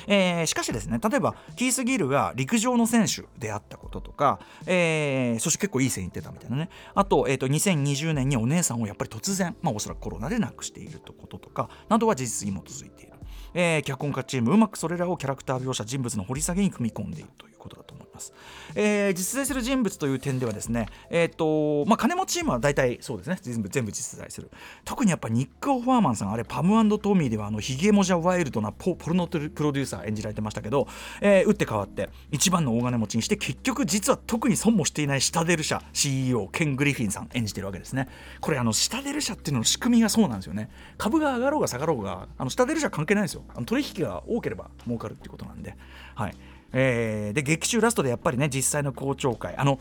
[0.07, 13.13] えー、しかしですね例えばキース・ギルが陸上の選手であったこととか、えー、そして結構いい線いってたみたいなねあと,、えーと、2020年にお姉さんをやっぱり突然、まあ、おそらくコロナで亡くしているとこととかなどは事実に基づいている、
[13.55, 18.04] えー、脚本家チームうまくそれらをキャラクター描写人物の掘り下げに組み込んでいるということだと思います。
[18.15, 18.33] ます。
[18.75, 23.39] えー、実在する人物という点ではですね、えーとまあ、金持ちチームは大体そうですね。
[23.41, 24.51] 全部全部実在する。
[24.85, 30.89] 特にやっぱニック・オファーマンさんあれパムトミーではあのヒゲモジャワイルドなポポルノプロデューサー演じられてましたけど、
[31.21, 38.09] えー、打って変わって一番の大金持ちにして結局実は特に損もしていないシタデル社 CEO ケン・グリフィンさん演じてるわけですね。
[38.41, 40.71] これあのシタデル社っていうのの仕組みがそうなんですよね。
[40.99, 43.45] 株が上がろうが下がろうがあのシタデル社関係ないんですよ。
[43.55, 45.77] あの取引が多ければ儲かるっていうことなんで。
[46.17, 46.35] はい。
[46.75, 49.79] えー、で劇中ラストでやっぱりね実際の公聴会あの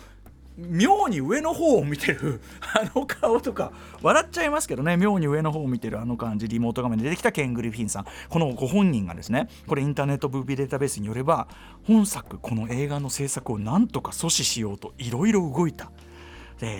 [0.56, 3.72] 妙に上の方を見てる あの顔とか
[4.04, 11.48] 笑っちゃいますけどね妙に上の方を見てるあの感じリモート画面で出てきたケン・グリフィンさんこのご本人がですねこれインターネットブービーデータベースによれば
[11.84, 15.92] 本作この映画の制作をなんとか阻止しようといろいろ動いた。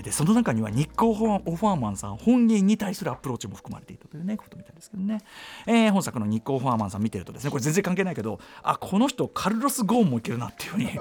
[0.02, 5.22] でその中には日光オファーマンさん本人に対するアプローチも含まれていたというねことみたいですけどね、
[5.68, 10.90] えー、本作の日光オファーマンさん見てるとですねこれ全然関係ないけどあこの人カルロス・ゴーンもいけるなっていうふうに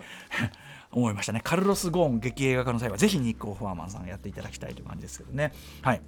[0.90, 1.40] 思いましたね。
[1.42, 5.53] カルロス・ゴーン劇映画化の際はぜひ日光・オファーマンさんやっていただきたいという感じですけどね。
[5.81, 6.03] はい。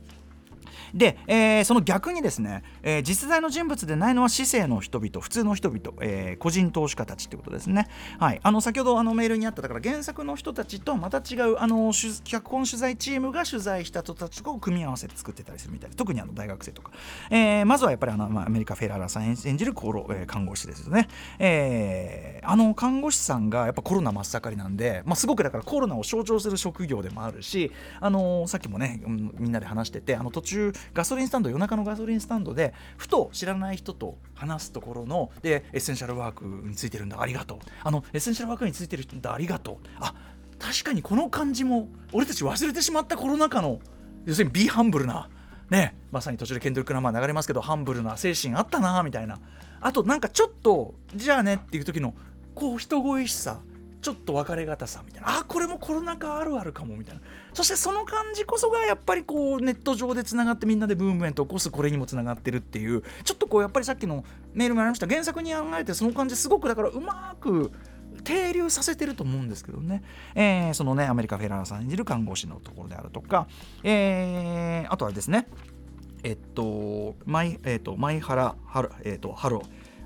[0.95, 11.93] で、えー、その逆にですね、えー、実在の人物でないのは市政の人々普通の人々、えー、個人投資家たちってことですね、はい、あの先ほどあのメールにあっただから原作の人たちとまた違うあの
[12.25, 16.93] 脚本取材チームが取材した人たちを組み合わせて作ってたりするみたいで特にあの大学生とか、
[17.31, 21.09] えー、まずはやっぱりあの、まあ、アメリカ・フェラーラさん演じるコロ、えー、看護師ですよね、
[21.39, 37.59] えー、あの看護師さんがやっぱコロナ真っ盛りなんで、まあ、すごくだからコロナを象徴する職業でもあるし、あのさっきもね、みんなで話しててあの途中ガソリンスタンド夜中のガソリンスタンドでふと知らない人と話すところのでエッセンシャルワークについてるんだありがとう。
[37.83, 39.77] あのエッセンシャルワークについてる人だありがとう。
[40.01, 40.15] あ
[40.59, 43.81] 確かにこの感じも俺たち忘れてしまったコロナ禍の
[44.25, 45.29] 要するにビーハンブルな
[45.69, 49.39] ねまさに途中でケンドリック・ラマー流れますけどハンブルな精神あったなみたいな。
[49.81, 52.15] あとなんかちょっとじゃあねっていう時の
[52.55, 53.61] こう人恋しさ。
[54.05, 55.39] ちょっと別れがたさみたいな。
[55.39, 57.23] あこれもコロナ禍あるあるかもみたいな。
[57.55, 63.03] そしてその感じこそがやっぱりこうネット上でつながってみんなでブームメント起こすこれにもつながってるっていう。
[63.25, 65.07] ちょっとこうやっぱりさっきのメールもありました。
[65.07, 67.73] 原作に考えてその感じすごくだからうまく
[68.25, 70.03] 停留させてると思うんですけどね、
[70.35, 73.47] えー、そのねアメリカ・フェラーさん演じる看護師のところであるとか、
[73.83, 75.49] えー、あとはですね。
[76.27, 79.65] えっと、マイ、えっと、マイハラ、ハロ、えっと、ハロー、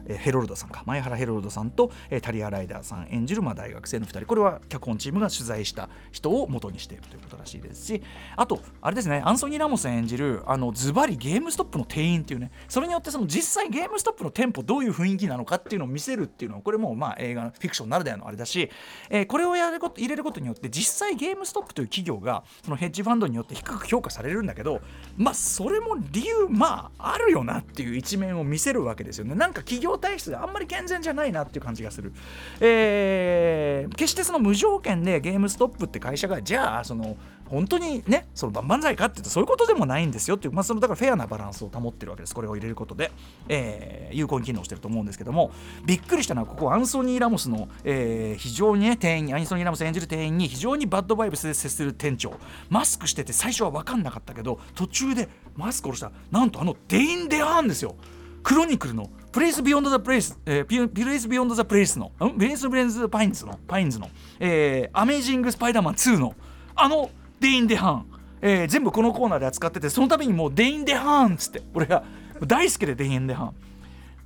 [0.08, 0.82] ヘロルドさんか。
[0.86, 1.90] マイハラ・ヘロルドさんと、
[2.22, 4.26] タリア・ライダーさん演じる、まあ、大学生の2人。
[4.26, 8.02] これは脚本チームが取材した人を元にしているということらしいですし
[8.36, 9.22] あとあれですね。
[9.24, 12.50] アンソニー・ラモス演じるあのズバリゲームストップの店員っていうね。
[12.68, 18.70] それによってその実際ゲームストップの店舗どういう雰囲気なのかっていうのを見せるっていうのはこれもまあ映画のフィクションならではのあれだし、
[19.10, 24.80] えー、これをやること入れることによって実際ゲームストップという企業がそのヘッジファンドによって低く評価されるんだけど
[25.16, 29.34] まあそれも理由まああるよなっていう一面を見せるわけですよね。
[29.34, 32.12] なんか企業体質があんまり健全じゃないなっていう感じがする、
[32.60, 37.16] えー、決してその無条件でゲームストップって会社がじゃあその
[37.48, 42.34] 本当にねその万々歳かって言うとそういうことでもないんですよっていう、まあ、そのだからフェアなバランスを保ってるわけです。
[42.34, 43.10] これを入れることで、
[43.48, 45.50] えー、有効に機能してると思うんですけども。
[45.84, 52.34] びっくりしたのはここアンソニー・ラモスの、えー、非常にね店員アンソニー・ラモス演じる店員に非常にバッドバイブスで接する店長。
[52.68, 57.96] マスクしてて最初は分かんなかったけど途中でマスクをしたなんとあのデイン・デハーンですよ。
[58.42, 62.38] クロニクルのプレイスビヨンドザプレイス、えー、プレイスビヨンドザプレイスの、ん？
[62.38, 64.10] プレイスビヨンドザパインズの、パインズの、
[64.40, 66.34] えー、アメイジングスパイダーマン2の、
[66.74, 67.10] あの
[67.40, 68.06] デイン・デハン、
[68.40, 72.04] えー、全部このコーナーで扱ってて、その度にもうデイン・デハンっつって、俺が
[72.46, 73.54] 大好きでデイン・デハン。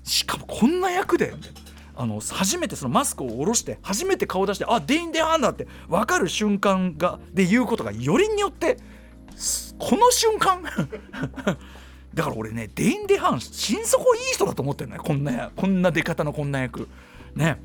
[0.05, 1.35] しかもこんな役で、
[1.95, 8.79] あの初めてそのマスクを下ろして初めて顔出してあデイン・デハンだって分かる瞬間がで言うことがよりによって
[9.79, 10.62] この瞬間
[12.14, 16.88] だから俺ねデイン・デハン心底いい人だと思ってるねこんなこんな出方のこんな役。
[17.35, 17.59] ね。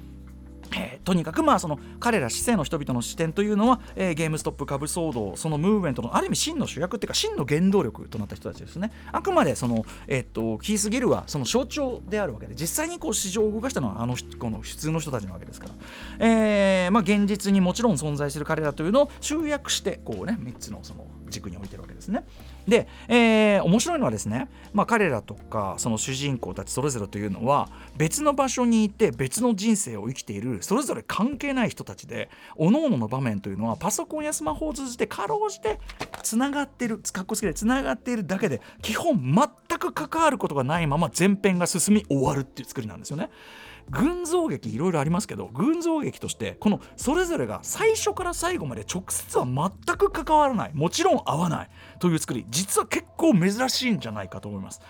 [0.75, 8.91] えー、とにかくまあその彼ら市政の人々の視点というのは、えー、ゲームストップ株騒動そのムーブメントのある意味真の主役っていうか真の原動力となった人たちですね。
[9.11, 15.73] あくまでその、えー、っとキース・ギルはその象徴であるわけで実際にこう市場を動かしたのはあのこの普通の人たちなわけですから、
[16.19, 22.23] えーまあ、現実にもちろん存在する彼らというのを集約してこうね3つのその軸に置いてるわけですね。
[22.67, 35.79] で、えー、面白いのはですね、まあ、彼らとかその主人公たちそれぞれというのは別の場所にいて別の人生を生きているそれぞれ関係ない人たちで各々の場面というのはパソコンやスマホを通じてかろうじて
[36.23, 43.29] つながってるかっこつけでつながっているだけで基本全く関わることがないまま前編が進み終わるっていう作りなんですよね。
[43.89, 51.69] 群像劇いろいろありますけど群像劇としてこのそれぞれが最初から最後まで直接は全く関わらないもちろん合わない
[51.99, 54.81] という作り実は結構珍しいんじゃないかと思います。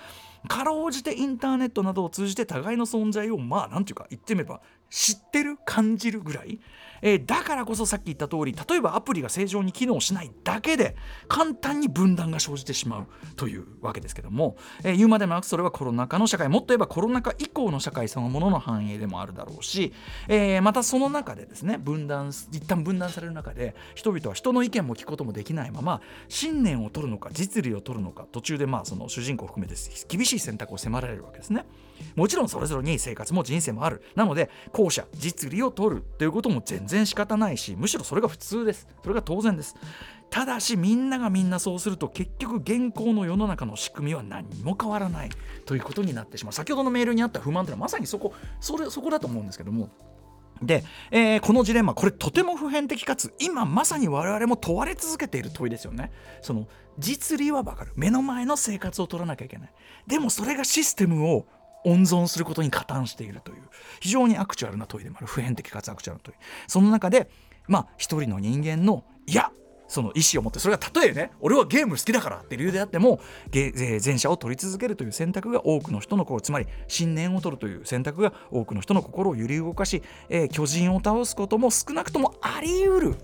[0.47, 6.59] かろうじてインターネットなどを通じて互いの存在をまあ何ていうか言ってみれば知ってる感じるぐらい
[7.01, 10.95] えー、だからこそさっき言った通り例えばアプリが正常に機能しないだけで
[11.27, 19.93] 簡単に分断が生じてしまうというわけですけども、えー、言うまでもなくそれはコロナ禍の社会もっと言えばコロナ禍以降の社会そのものの反映でもあるだろうし、
[20.27, 31.65] えー、またその中でですね分断一旦分断される中で人々は人の意見も聞くこともできないまま信念を取るのか実利を取るのか途中でまあその主人公を含めて厳しい選択を迫られるわけですね。
[32.15, 34.03] もちろんそれぞれに生活も人生もある。
[34.15, 38.87] なので後者実利を取るということも全然仕方ないしむしろそれが普通です。
[39.01, 39.75] それが当然です。
[40.29, 45.29] ただしみんながみんなそうすると結局現行の世の中の仕組みは何も変わらない。
[45.65, 46.53] ということになってしまう。
[46.53, 49.89] 先ほどのメールにあった不満というのはまさにそこそれそこだと思うんですけども。
[50.61, 56.11] で、えー、このジレンマこれとても普遍的かつ今まさに我々も問われ続けている問いですよね。
[56.41, 56.67] その
[56.97, 57.93] 実利は分かる。
[57.95, 59.73] 目の前の生活を取らなきゃいけない。
[60.07, 61.45] でもそれがシステムを
[61.85, 63.63] 温存することに加担しているという
[63.99, 66.37] 非常にアクチュアルな問いでもある普遍的かつアクチュアルな問い。
[66.67, 67.29] その中で
[67.67, 69.51] まあ一人の人間のいや
[69.87, 73.19] その意思を持ってそれがたとえね俺はゲーム好きだからっていう理由であっても
[73.53, 83.15] 前者を取り続けるという選択が多くの人の心つまり信念を取るという選択が多くの人の心を揺り動かし、えー、巨人を倒すことも少なくともあり得る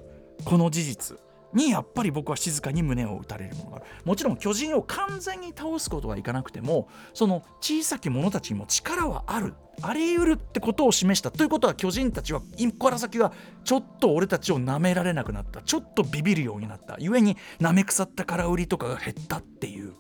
[0.45, 1.32] この事実。
[1.54, 3.86] にやっぱり僕は静かに胸を打たれるものがある。
[4.06, 9.54] もちろん巨人を完全に倒すことはいかなくてもその小さき者たちにも力はある。
[9.82, 11.32] あり得るってことを示した。
[11.32, 13.34] ということは巨人たちは一個ら先は
[13.64, 15.62] ちょっと俺たちを舐められなくなった。
[15.62, 16.97] ちょっとビビるようになった。
[16.99, 19.93] 故に舐め腐った空売りとかが減ったっていう。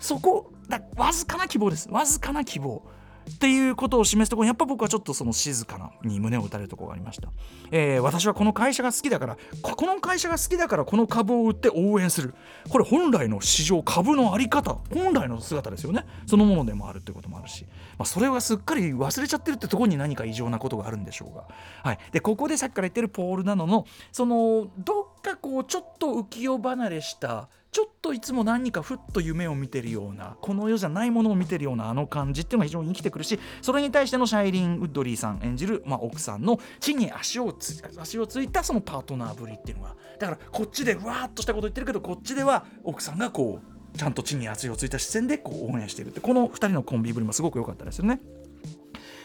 [0.00, 1.88] そこだわずかな希望です。
[1.90, 2.82] わずかな希望
[3.30, 7.28] っていうことを示すところやっぱ僕はちょっとその静かなに胸を打たれるところがありました、
[7.70, 12.34] えー、私はこの会社が好きだからこの会社が好きだからこの株を売って応援する。
[12.68, 16.06] これ本来の市場株の在り方本来の姿ですよね。
[16.26, 17.66] そのものでもあるということもあるし、
[17.98, 21.44] まあ、それはすっかり忘れちゃってるってところに何か異常なことがあるんでしょうが、
[21.82, 25.03] はい、でここでさっきから言ってるポール・ナノのそのど
[25.44, 48.18] こうちょっと浮世離れしたちょっといつも何かふっと夢を見てるようなこの世じゃないものを見てるようなあの感じっていうのが非常に生きてくるしそれに対してのシャイリン・ウッドリーさん演じる、まあ、奥さんの地に足をつ足をついたそのパートナーぶりっていうのがだからこっちでふわっとしたこと言ってるけどこっちでは奥さんがこうちゃんと地に足をついた視線でこう応援してるってこの2人のコンビぶりもすごく良かったですよね。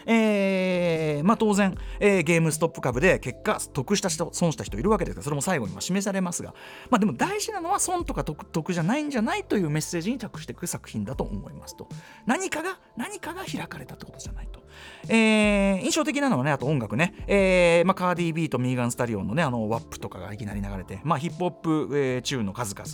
[0.05, 6.53] えー、まあ、当然、えー、ゲームストップ株で結果得した人損した人いるわけですがそれも最後にま示されますが、
[6.89, 11.87] まあ、でも大事なのは損とか得得じゃないんじゃないというメッセージに着していく作品だと思いますと。
[12.25, 14.58] 何かが何かが開かれたってことじゃないと、
[15.07, 22.87] えー、印象的なのはねあと音楽ね、えーまあ、カーディー・ビーとミーガン・スタリオンのねあのワップとかがいきなり流れて、まあ、ヒップホップ、えー、チューンの数々、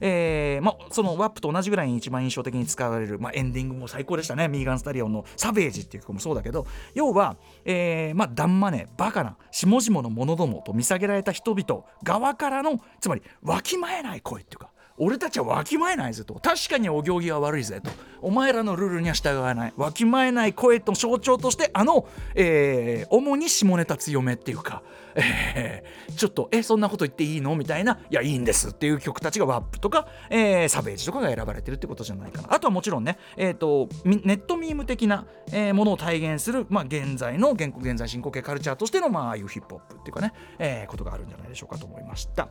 [0.00, 4.48] えーまあ、そのワップと同じぐらいに一番印象的に使われる、まあ、エンディングも最高でしたね。
[4.48, 6.66] ミーガン・スタリオンの「サベージ」っていう曲もそうだけど。
[6.94, 16.34] 要は、えー、まあ、だんまね、バカな、下々の者どもと見下げられた人々側からの、つまり、わきまえない声っていうか、俺たちはわきまえないぜと。
[16.34, 17.90] 確かにお行儀は悪いぜと。
[18.20, 19.72] お前らのルールには従わない。
[19.76, 24.82] わきまえない声と象徴としてあの、えー、主に下ネタ強めっていうか、
[25.14, 27.98] えー、ちょっとえそんなこと言っていいのみたいな。
[28.10, 32.52] いやいいんですっていう曲たちがワップとか、えー、サベージとかが選ばれてるってことじゃないかな。
[32.52, 42.48] あとはもちろんね、えーと、ネットミーム的な、えー、ものを体現する、まあ、現在の現現在進行形カルチャーとしての、まあ、ああいうヒップホップっていうかね、えー、ことがあるんじゃないでしょうかと思いました。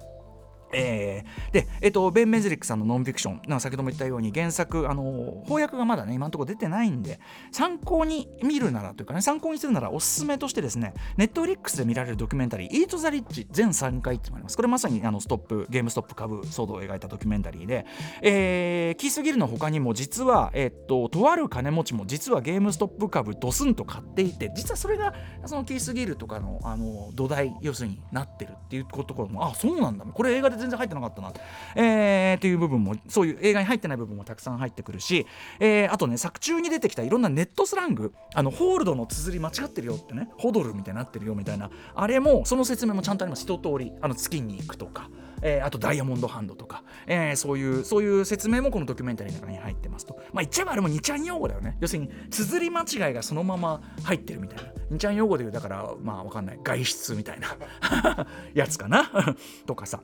[0.74, 7.20] えー、で、えっと、ベン・メズリックさんのノンフィクション、先ほども言ったように原作、あの翻訳がまだね、今のところ出てないんで、
[7.52, 14.56] 参考に見るならというかね、参考にするならおすすめとしてですね、ネットフリックスで見られるドキュメンタリー、イート・ザ・リッチ全3回ってのがあります。
[14.56, 17.86] これまさにあのストップ、ゲームストップ株騒動を描いたドキュメンタリーで、
[18.22, 25.14] えー、キース・ギルの他にも実は、えっと、とある金持ちも実はゲームストップ株ドスンと買っていて、実はそれが
[25.46, 31.34] そのキース・ギルとかのあの土台、要するになってるっていうところも、あ、そうなんだ、これ映画で全然入ってなかったな。
[31.76, 35.26] えー、っていう部分もそういう映画に入ってない部分もたくさん入ってくるし、
[35.60, 38.14] えー、あとね作中に出てきたいろんなネットスラング。
[38.34, 40.30] あのホールドの綴り間違ってるよってね。
[40.38, 41.70] ホドルみたいになってるよみたいな。
[41.96, 43.44] あれもその説明もちゃんとあります。
[43.44, 43.92] 一通り。
[44.02, 45.10] あの月に行くとか。
[45.42, 50.16] えー、あとダイヤモンドハンドとか、えー、そういうそういう説明もこのドキュメンタリーの中に入ってますと。
[50.34, 51.78] まあ言っちゃえばあれも2ちゃん用語だよね。
[51.80, 54.72] 要するに綴り間違いがそのまま入ってるみたいな。
[54.92, 56.60] 2ちゃん用語でいうだからまあわかんない。
[56.64, 57.58] 外出みたいな。
[58.54, 59.10] やつかな？
[59.66, 60.02] とかさ。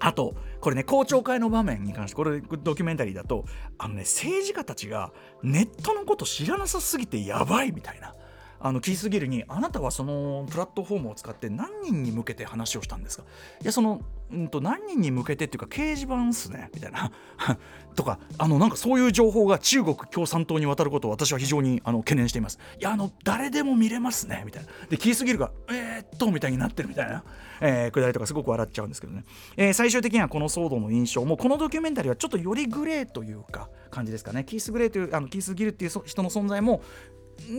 [0.00, 3.44] あとこれね公聴会の場面に関してこれドキュメンタリーだと
[3.78, 8.14] あのね政治家たちがネットのこと知らなさすぎてやばいみたいな。
[8.60, 13.24] あのキース・ギルにあなたはそのプラットフォームを使って何人に向けて話をしたんですか？
[13.62, 17.10] いやその、うんと、何人に向けてっていうか掲示板っすねみたいな。
[17.96, 22.58] とかあのなんかそういう情報が中国共産党に渡ることを私は非常にあの懸念しています。
[22.78, 24.68] いやあの誰でも見れますねみたいな。
[24.88, 27.24] でキース・ギルがえー、っとみたいになってるみたいな、
[27.60, 29.24] えー、くだりとかすごく笑っちゃうんですけどね、
[29.56, 34.44] えー、最終的にはこの騒動の印象もこのドキュメンタリーはちょっとよりグレーというか感じですかね。
[34.44, 36.82] キース・グレーというあのキース・ギルっていう人の存在も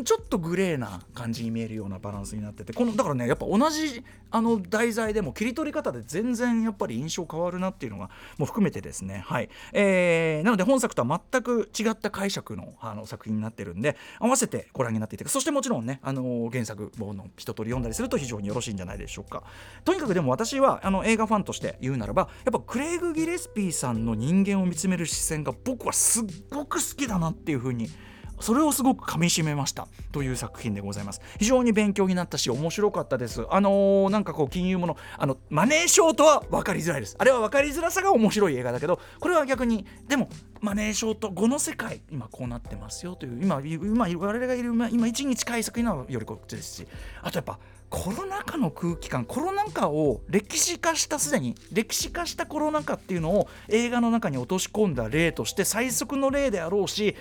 [0.03, 9.23] ちょっとグレーな感じに見えるようなバランスになっててこのだからねやっぱ同じあの題材でも切り取り方で全然やっぱり印象変わるなっていうのがもう含めてですね。
[9.25, 19.43] はい、えー、なので本作とは全く違った解釈のあの作品になってるんで合わせてご覧になっていてそしてもちろんねあの原作本の一通り読んだりすると非常によろしいんじゃないでしょうか。
[19.83, 28.10] とにかくでも私はあの映画ファンとして言うならばやっぱクレイグ・ギレスピーさんの人間を見つめる視線が僕はすっごく好きだなっていうふうに思います
[28.41, 31.21] それをすごく噛みしめましたという作品でございます。
[31.39, 33.45] 非常に勉強になったし面白かったです。
[33.49, 37.15] あのー、なんかこう金融ものあのマネーショートは分かりづらいです。
[37.17, 40.29] あれは分かりづらさが面白い映画だけどこれは逆にでも
[40.61, 46.87] マネーショート後の世界今こうなってますよという今今我々がいる今一に近い作品はよりこっちですし
[47.21, 47.59] あとやっぱ
[47.91, 57.17] コロナ禍の空気感コロナ禍を歴史化したすでに歴史化したコロナ禍っていうのを映画の中に落とし込んだ例として最速の例であろうし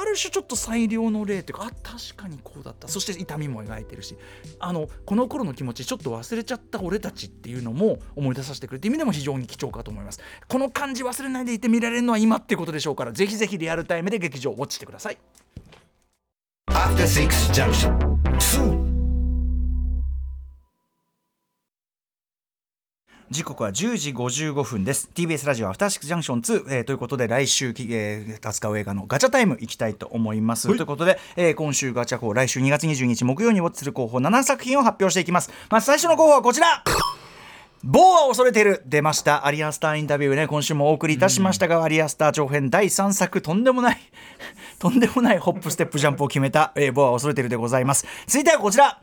[0.00, 2.88] ある種ちょっと最良の例というかあ確かにこうだった。
[2.88, 4.16] そして痛みも描いてるし。
[4.58, 10.20] あのこの頃の気持ちちょっと忘れちゃった俺たちっていうのも思い出させてくれていう意味でも非常に貴重かと思います。
[10.48, 15.18] この感じ忘れないでいて見られるのは今っていうことでしょうからぜひぜひリアルタイムで劇場をウォッチしてください。
[16.70, 18.91] After Six Junction
[23.32, 25.08] 時刻は10時55分です。
[25.14, 30.68] TBS ラジオアフターシックスジャンクション2、えー、ということで来週、えー、扱う映画のガチャタイムいきたいと思います。
[30.68, 35.50] ということで、えー、今週ガチャ号来週2月22日木曜にウォッチする候補7作品を発表していきます。
[35.70, 36.84] まず最初の候補はこちら。
[37.82, 38.82] 某は恐れている。
[38.84, 39.46] 出ました。
[39.46, 40.46] アリアスターインタビューね。
[40.46, 42.68] 今週もお送りいたしましたが、うん、アリアスター長編。
[42.68, 43.98] 第3作とんでもない
[44.78, 48.06] とんでもないホップステップジャンプを決めた、えー、某は恐れているでございます。
[48.26, 49.00] 続いてはこちら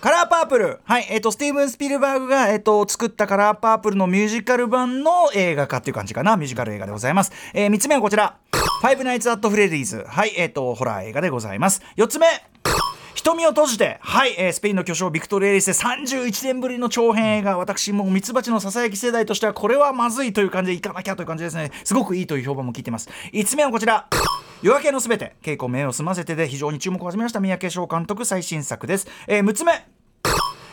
[0.00, 0.78] カラーパープル。
[0.84, 1.06] はい。
[1.10, 6.36] えっ、ー、と、スティーブン・スピルバーグが、えっ、ー、と、作ったカラーパープルのミュージカル版の映画化っていう感じかな。
[6.36, 7.32] ミュージカル映画でございます。
[7.52, 8.36] えー、3つ目はこちら。
[8.52, 10.04] ファイブ・ナイツ・アット・フレディーズ。
[10.06, 10.32] はい。
[10.36, 11.82] えっ、ー、と、ホラー映画でございます。
[11.96, 12.26] 四つ目。
[13.16, 21.72] 瞳を閉じて、はい、えー、スペインの巨匠ビクトリ・エリスで31年ぶりの長編映画、私もミツバチのささやき世代としては、これはまずいという感じでいかなきゃという感じですね。
[21.82, 23.08] すごくいいという評判も聞いてます。
[23.32, 24.06] 5つ目はこちら。
[24.62, 29.08] 夜明けのすべて、稽古目を済ませてで非常に注目を始めました三宅翔監督最新作です。
[29.26, 29.95] えー、6つ目。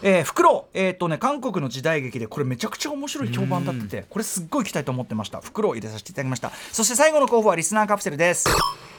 [0.06, 5.39] えー、フクロウ、えー、っとね、韓国の時代劇でこれめちゃくちゃ面白い評判だっててこれすっごい期待と思ってました。
[5.39, 6.51] フクロウ入れさせていただきました。
[6.72, 8.45] そして最後の候補はリスナーカプセルです。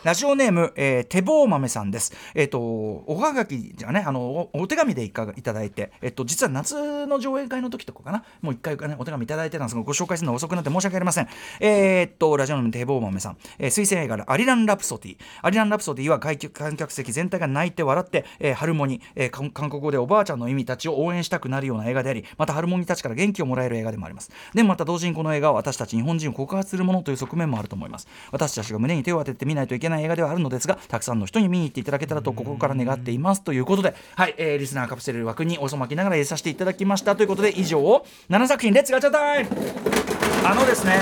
[0.04, 2.12] ラジオネーム、えー、手棒豆さんです。
[2.34, 11.28] えっ、ー、と、おはがきじゃね、あの、お手紙でいただいて、えっ、ー、と、実は夏の上映会の時とかかな、もう一回、ね、お手紙いただいてたんですが、ご紹介するの遅くなって申し訳ありません。
[11.60, 15.16] えっと、ラジオネーム手棒豆さん、えー、推薦映画アリラン・ラプソディ。
[15.40, 24.30] アリラン・ラプソディは観客席全体が泣いて笑って、えー、ハルモニ、えー、韓国語でおばあちゃんの意味たちを応援したくなるような映画であり、またハルモニたちから元気をもらえる映画でもあります。
[24.54, 28.08] でもまた同時にこの映画は私たち日本人を告発するものという側面もあると思います。
[28.30, 40.92] 私たちが胸に手を当てて見ないといけない映画ではあるのですが、たくさんの人に見に行っていただけたらと心から願っていますということで、はい、えー、リスナーカプセル枠におそまきながら入れさせていただきましたということで以上7作品 Let's ガチャタイムあのですね、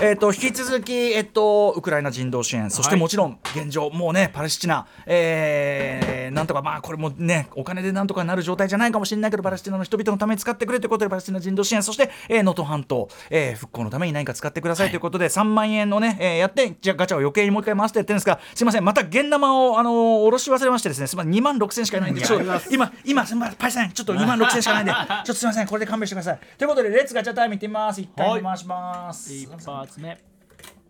[0.00, 22.22] えーと、引き続き、えーと、ウクライナ人道支援そしてもちろん現状、もうねパレスチナ、えー、なんとかまあこれもねお金でなんとかなる状態じゃないかもしれないけどパレスチナの人々のために使ってくれということでパレスチナ人道支援そして能登、えー、半島、えー、復興のために何か使ってくださいということで、はい、3万円のね、えー、やってじゃガチャを余計にもう一回回してやってるんですがすいませんまた現ナマをあのー、下ろし忘れましてですねすみません2万6000しかないんで。
[22.22, 26.38] ちょ今今すみませんパイセンちょっと2万6000しかないんで ちょっとすみませんこれで勘弁してください。
[26.56, 28.00] ということで Let's ガチャタイムいってみます。
[28.00, 28.64] 1回回します、
[29.10, 30.18] 一発目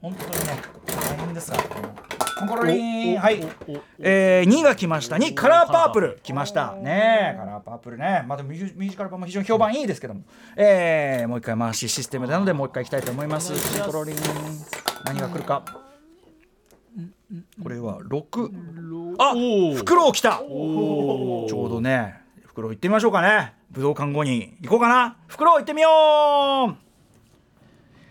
[0.00, 1.58] 本当にね大変ですが
[2.38, 3.40] コンコロリンはい、
[3.98, 10.22] えー、2が来ました2カラーパープル来ましたねカラーパープルねまあでもミュージカル版も非常に評判いいですけども、
[10.56, 14.16] えー、もう一回回しシステムなのでもう一回いきたいと思いますコンコロリン
[15.04, 15.64] 何が来るか
[17.60, 25.88] これは6あフクロウ来たちょうどねフクロウ行ってみましょうかね武道館後に行こうかなフクロウ行ってみよ
[26.84, 26.87] う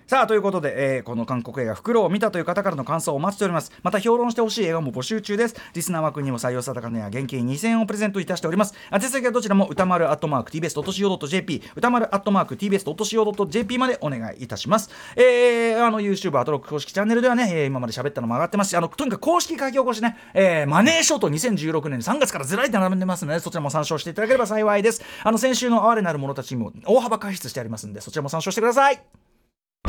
[0.07, 3.73] さあということで、えー、この韓国映画「フクロウ」を見たという方からの感想をお待ちしております。
[3.83, 5.55] また評論してほしい映画も募集中です。
[5.73, 8.73] リスナー枠にも採用された方には現金2000円をプレゼントいたしております。
[8.89, 14.89] 宛先はどちらも歌丸アットマーク TBS.CO.JP 歌丸アットマーク TBS.CO.JP までお願いいたします。
[15.17, 25.03] えー、あの YouTube アトロック公式チャンネルではね、えー、今まで喋ったのも上がってますしあのとにかく公式書き起こしね、えー、マネーショート2016年3月からずらりと並んでますのでそちらも参照していただければ幸いです。
[25.25, 29.26] あの先週の哀れなる者たちにも大幅解説してありますんでそちらも参照してください。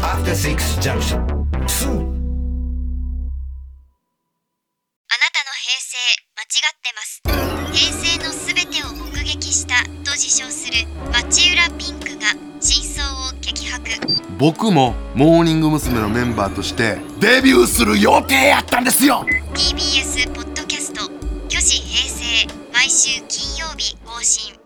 [0.02, 1.18] After Six Junction.
[1.26, 1.94] 2あ
[5.16, 5.96] なたの平成
[6.36, 7.22] 間違ってます。
[7.72, 13.90] 平成のすべてを目撃したと自称する町浦ピンクが真相を激白。
[14.38, 16.00] 僕もモーニング娘。
[16.00, 19.24] のメンバーとしてデビューする予定やったんですよ。
[19.54, 21.10] TBS ポッドキャスト
[21.48, 21.82] 「巨子
[22.72, 24.57] 毎週金曜日更新